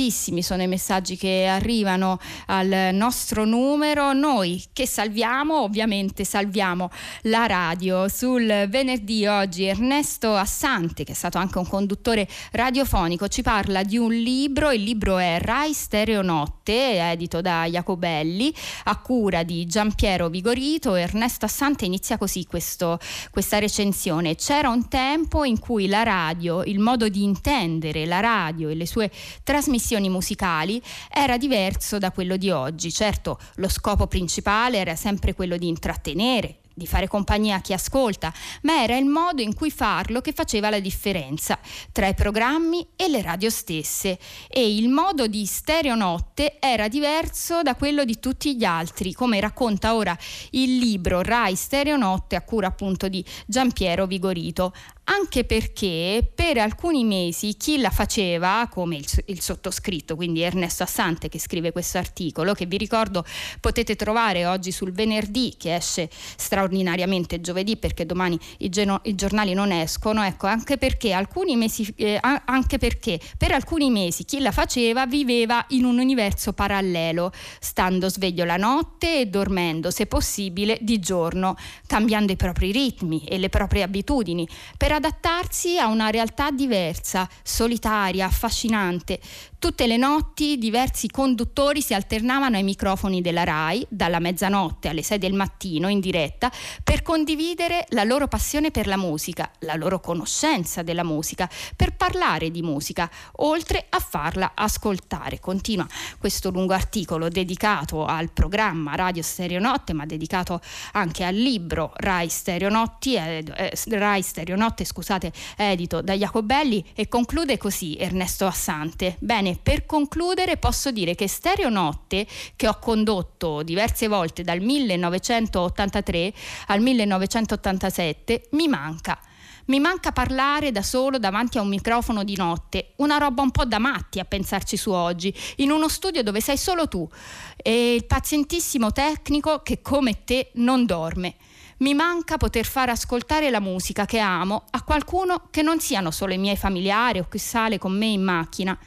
tantissimi 0.06 0.42
sono 0.42 0.62
i 0.62 0.68
messaggi 0.68 1.16
che 1.16 1.46
arrivano 1.46 2.20
al 2.46 2.90
nostro 2.92 3.44
numero. 3.44 4.12
Noi 4.12 4.62
che 4.72 4.86
salviamo, 4.86 5.62
ovviamente 5.62 6.24
salviamo 6.24 6.90
la 7.22 7.46
radio. 7.46 8.08
Sul 8.08 8.66
venerdì 8.68 9.26
oggi 9.26 9.64
Ernesto 9.64 10.36
Assante, 10.36 11.02
che 11.02 11.12
è 11.12 11.14
stato 11.14 11.38
anche 11.38 11.58
un 11.58 11.66
conduttore 11.66 12.28
radiofonico, 12.52 13.26
ci 13.26 13.42
parla 13.42 13.82
di 13.82 13.98
un 13.98 14.12
libro. 14.12 14.70
Il 14.70 14.84
libro 14.84 15.18
è 15.18 15.38
Rai 15.40 15.72
Stereo 15.72 16.22
Notte, 16.22 17.00
edito 17.10 17.40
da 17.40 17.64
Jacobelli, 17.64 18.54
a 18.84 19.00
cura 19.00 19.42
di 19.42 19.66
Giampiero 19.66 20.28
Vigorito. 20.28 20.94
Ernesto 20.94 21.46
Assante 21.46 21.84
inizia 21.84 22.16
così 22.16 22.44
questo, 22.44 23.00
questa 23.30 23.58
recensione. 23.58 24.36
C'era 24.36 24.68
un 24.68 24.86
tempo 24.88 25.42
in 25.42 25.58
cui 25.58 25.88
la 25.88 26.04
radio, 26.04 26.62
il 26.62 26.78
modo 26.78 27.08
di 27.08 27.24
intendere 27.24 28.06
la 28.06 28.20
radio 28.20 28.68
e 28.68 28.74
le 28.76 28.86
sue 28.86 29.10
trasmissioni 29.42 29.94
trasmissioni 29.96 30.08
musicali 30.08 30.82
era 31.10 31.36
diverso 31.36 31.98
da 31.98 32.10
quello 32.10 32.36
di 32.36 32.50
oggi. 32.50 32.92
Certo, 32.92 33.38
lo 33.56 33.68
scopo 33.68 34.06
principale 34.06 34.78
era 34.78 34.94
sempre 34.94 35.34
quello 35.34 35.56
di 35.56 35.68
intrattenere, 35.68 36.58
di 36.74 36.86
fare 36.86 37.08
compagnia 37.08 37.56
a 37.56 37.60
chi 37.60 37.72
ascolta, 37.72 38.32
ma 38.62 38.82
era 38.82 38.96
il 38.98 39.06
modo 39.06 39.40
in 39.40 39.54
cui 39.54 39.70
farlo 39.70 40.20
che 40.20 40.32
faceva 40.32 40.68
la 40.68 40.78
differenza 40.78 41.58
tra 41.90 42.06
i 42.06 42.14
programmi 42.14 42.86
e 42.96 43.08
le 43.08 43.22
radio 43.22 43.48
stesse 43.48 44.18
e 44.48 44.76
il 44.76 44.90
modo 44.90 45.26
di 45.26 45.46
stereonotte 45.46 46.58
era 46.60 46.88
diverso 46.88 47.62
da 47.62 47.74
quello 47.76 48.04
di 48.04 48.18
tutti 48.20 48.56
gli 48.56 48.64
altri, 48.64 49.14
come 49.14 49.40
racconta 49.40 49.94
ora 49.94 50.16
il 50.50 50.76
libro 50.76 51.22
Rai 51.22 51.56
Stereonotte 51.56 52.36
a 52.36 52.42
cura 52.42 52.66
appunto 52.66 53.08
di 53.08 53.24
Giampiero 53.46 54.06
Vigorito 54.06 54.74
anche 55.08 55.44
perché 55.44 56.28
per 56.34 56.58
alcuni 56.58 57.04
mesi 57.04 57.56
chi 57.56 57.78
la 57.78 57.90
faceva, 57.90 58.68
come 58.70 58.96
il, 58.96 59.06
il, 59.26 59.40
sottoscritto, 59.40 60.16
quindi 60.16 60.40
Ernesto 60.40 60.82
Assante 60.82 61.28
che 61.28 61.38
scrive 61.38 61.70
questo 61.70 61.98
articolo, 61.98 62.54
che 62.54 62.66
vi 62.66 62.76
ricordo 62.76 63.24
potete 63.60 63.94
trovare 63.94 64.46
oggi 64.46 64.72
sul 64.72 64.92
venerdì, 64.92 65.54
che 65.56 65.76
esce 65.76 66.08
straordinariamente 66.10 67.40
giovedì 67.40 67.76
perché 67.76 68.04
domani 68.04 68.38
i, 68.58 68.68
geno, 68.68 69.00
i 69.04 69.14
giornali 69.14 69.54
non 69.54 69.70
escono, 69.70 70.24
ecco, 70.24 70.48
anche 70.48 70.76
perché, 70.76 71.16
mesi, 71.54 71.92
eh, 71.96 72.18
anche 72.20 72.78
perché 72.78 73.20
per 73.38 73.52
alcuni 73.52 73.90
mesi 73.90 74.24
chi 74.24 74.40
la 74.40 74.50
faceva 74.50 75.06
viveva 75.06 75.64
in 75.68 75.84
un 75.84 75.98
universo 75.98 76.52
parallelo, 76.52 77.30
stando 77.60 78.08
sveglio 78.08 78.44
la 78.44 78.56
notte 78.56 79.20
e 79.20 79.26
dormendo, 79.26 79.90
se 79.90 80.06
possibile, 80.06 80.78
di 80.80 80.98
giorno, 80.98 81.56
cambiando 81.86 82.32
i 82.32 82.36
propri 82.36 82.72
ritmi 82.72 83.24
e 83.24 83.38
le 83.38 83.48
proprie 83.48 83.84
abitudini. 83.84 84.48
Per 84.76 84.94
adattarsi 84.96 85.78
a 85.78 85.86
una 85.86 86.10
realtà 86.10 86.50
diversa, 86.50 87.28
solitaria, 87.42 88.26
affascinante. 88.26 89.20
Tutte 89.58 89.86
le 89.86 89.96
notti 89.96 90.58
diversi 90.58 91.08
conduttori 91.08 91.80
si 91.80 91.94
alternavano 91.94 92.56
ai 92.56 92.62
microfoni 92.62 93.20
della 93.20 93.42
RAI, 93.42 93.86
dalla 93.88 94.18
mezzanotte 94.18 94.88
alle 94.88 95.02
6 95.02 95.18
del 95.18 95.32
mattino 95.32 95.88
in 95.88 95.98
diretta, 95.98 96.52
per 96.84 97.02
condividere 97.02 97.86
la 97.90 98.04
loro 98.04 98.28
passione 98.28 98.70
per 98.70 98.86
la 98.86 98.96
musica, 98.96 99.50
la 99.60 99.74
loro 99.74 99.98
conoscenza 100.00 100.82
della 100.82 101.04
musica, 101.04 101.48
per 101.74 101.96
parlare 101.96 102.50
di 102.50 102.62
musica, 102.62 103.10
oltre 103.36 103.86
a 103.88 103.98
farla 103.98 104.52
ascoltare. 104.54 105.40
Continua 105.40 105.86
questo 106.18 106.50
lungo 106.50 106.74
articolo 106.74 107.28
dedicato 107.28 108.04
al 108.04 108.30
programma 108.30 108.94
Radio 108.94 109.22
Stereo 109.22 109.58
Notte, 109.58 109.92
ma 109.94 110.06
dedicato 110.06 110.60
anche 110.92 111.24
al 111.24 111.34
libro 111.34 111.92
Rai 111.96 112.28
Stereo, 112.28 112.68
Notti, 112.68 113.14
eh, 113.14 113.44
eh, 113.56 113.72
Rai 113.88 114.22
Stereo 114.22 114.56
Notte, 114.56 114.84
scusate, 114.86 115.32
edito 115.56 116.00
da 116.00 116.14
Jacobelli 116.14 116.82
e 116.94 117.08
conclude 117.08 117.58
così 117.58 117.96
Ernesto 117.98 118.46
Assante. 118.46 119.16
Bene, 119.18 119.58
per 119.62 119.84
concludere 119.84 120.56
posso 120.56 120.90
dire 120.90 121.14
che 121.14 121.28
Stereo 121.28 121.68
Notte, 121.68 122.26
che 122.56 122.68
ho 122.68 122.78
condotto 122.78 123.62
diverse 123.62 124.08
volte 124.08 124.42
dal 124.42 124.60
1983 124.60 126.32
al 126.68 126.80
1987, 126.80 128.48
mi 128.52 128.68
manca. 128.68 129.20
Mi 129.66 129.80
manca 129.80 130.12
parlare 130.12 130.70
da 130.70 130.82
solo 130.82 131.18
davanti 131.18 131.58
a 131.58 131.60
un 131.60 131.68
microfono 131.68 132.22
di 132.22 132.36
notte, 132.36 132.92
una 132.96 133.18
roba 133.18 133.42
un 133.42 133.50
po' 133.50 133.64
da 133.64 133.80
matti 133.80 134.20
a 134.20 134.24
pensarci 134.24 134.76
su 134.76 134.92
oggi, 134.92 135.34
in 135.56 135.72
uno 135.72 135.88
studio 135.88 136.22
dove 136.22 136.40
sei 136.40 136.56
solo 136.56 136.86
tu 136.86 137.08
e 137.56 137.94
il 137.94 138.06
pazientissimo 138.06 138.92
tecnico 138.92 139.62
che 139.62 139.82
come 139.82 140.22
te 140.22 140.50
non 140.54 140.86
dorme. 140.86 141.34
Mi 141.78 141.92
manca 141.92 142.38
poter 142.38 142.64
far 142.64 142.88
ascoltare 142.88 143.50
la 143.50 143.60
musica 143.60 144.06
che 144.06 144.18
amo 144.18 144.64
a 144.70 144.82
qualcuno 144.82 145.48
che 145.50 145.60
non 145.60 145.78
siano 145.78 146.10
solo 146.10 146.32
i 146.32 146.38
miei 146.38 146.56
familiari 146.56 147.18
o 147.18 147.28
chi 147.28 147.36
sale 147.36 147.76
con 147.76 147.92
me 147.92 148.06
in 148.06 148.22
macchina. 148.22 148.78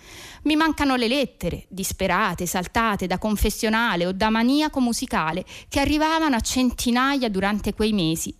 Mi 0.43 0.55
mancano 0.55 0.95
le 0.95 1.07
lettere, 1.07 1.65
disperate, 1.69 2.47
saltate 2.47 3.05
da 3.05 3.19
confessionale 3.19 4.07
o 4.07 4.11
da 4.11 4.31
maniaco 4.31 4.79
musicale, 4.79 5.45
che 5.67 5.79
arrivavano 5.79 6.35
a 6.35 6.39
centinaia 6.39 7.29
durante 7.29 7.75
quei 7.75 7.93
mesi 7.93 8.38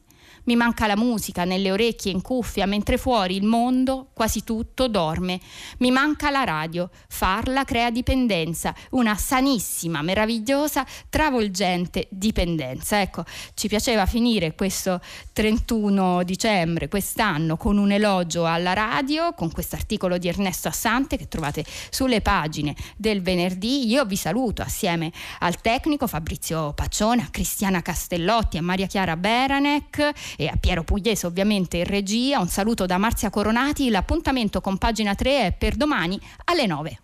mi 0.50 0.56
manca 0.56 0.88
la 0.88 0.98
musica 0.98 1.44
nelle 1.44 1.72
orecchie 1.72 2.12
in 2.12 2.24
cuffia, 2.24 2.66
mentre 2.66 2.98
fuori 2.98 3.36
il 3.36 3.44
mondo, 3.44 4.08
quasi 4.14 4.44
tutto, 4.44 4.88
dorme. 4.88 5.40
Mi 5.78 5.92
manca 5.92 6.32
la 6.32 6.44
radio. 6.44 6.90
Farla 7.08 7.64
crea 7.66 7.92
dipendenza, 7.92 8.74
una 8.92 9.16
sanissima, 9.16 10.02
meravigliosa, 10.02 10.84
travolgente 11.08 12.08
dipendenza. 12.10 13.00
Ecco, 13.00 13.26
ci 13.54 13.68
piaceva 13.68 14.08
finire 14.08 14.56
questo 14.56 15.00
31 15.34 16.24
dicembre 16.24 16.88
quest'anno 16.88 17.56
con 17.56 17.78
un 17.78 17.92
elogio 17.92 18.48
alla 18.48 18.74
radio, 18.74 19.34
con 19.34 19.52
questo 19.52 19.76
articolo 19.76 20.18
di 20.18 20.30
Ernesto 20.30 20.68
Assante 20.68 21.16
che 21.16 21.28
trovate 21.28 21.64
sulle 21.92 22.22
pagine 22.22 22.76
del 22.98 23.22
venerdì. 23.22 23.88
Io 23.88 24.04
vi 24.04 24.16
saluto 24.16 24.64
assieme 24.64 25.12
al 25.42 25.62
tecnico 25.62 26.08
Fabrizio 26.08 26.74
Paccione, 26.74 27.22
a 27.22 27.28
Cristiana 27.30 27.84
Castellotti, 27.84 28.58
a 28.58 28.64
Maria 28.64 28.88
Chiara 28.88 29.16
Beranec 29.16 30.38
e 30.40 30.48
a 30.48 30.56
Piero 30.58 30.84
Pugliese 30.84 31.28
ovviamente 31.28 31.76
in 31.76 31.84
regia. 31.84 32.40
Un 32.40 32.48
saluto 32.48 32.86
da 32.86 32.98
Marzia 32.98 33.30
Coronati, 33.30 33.90
l'appuntamento 33.90 34.62
con 34.62 34.78
pagina 34.78 35.14
3 35.14 35.48
è 35.48 35.52
per 35.52 35.76
domani 35.76 36.18
alle 36.46 36.66
9. 36.66 37.00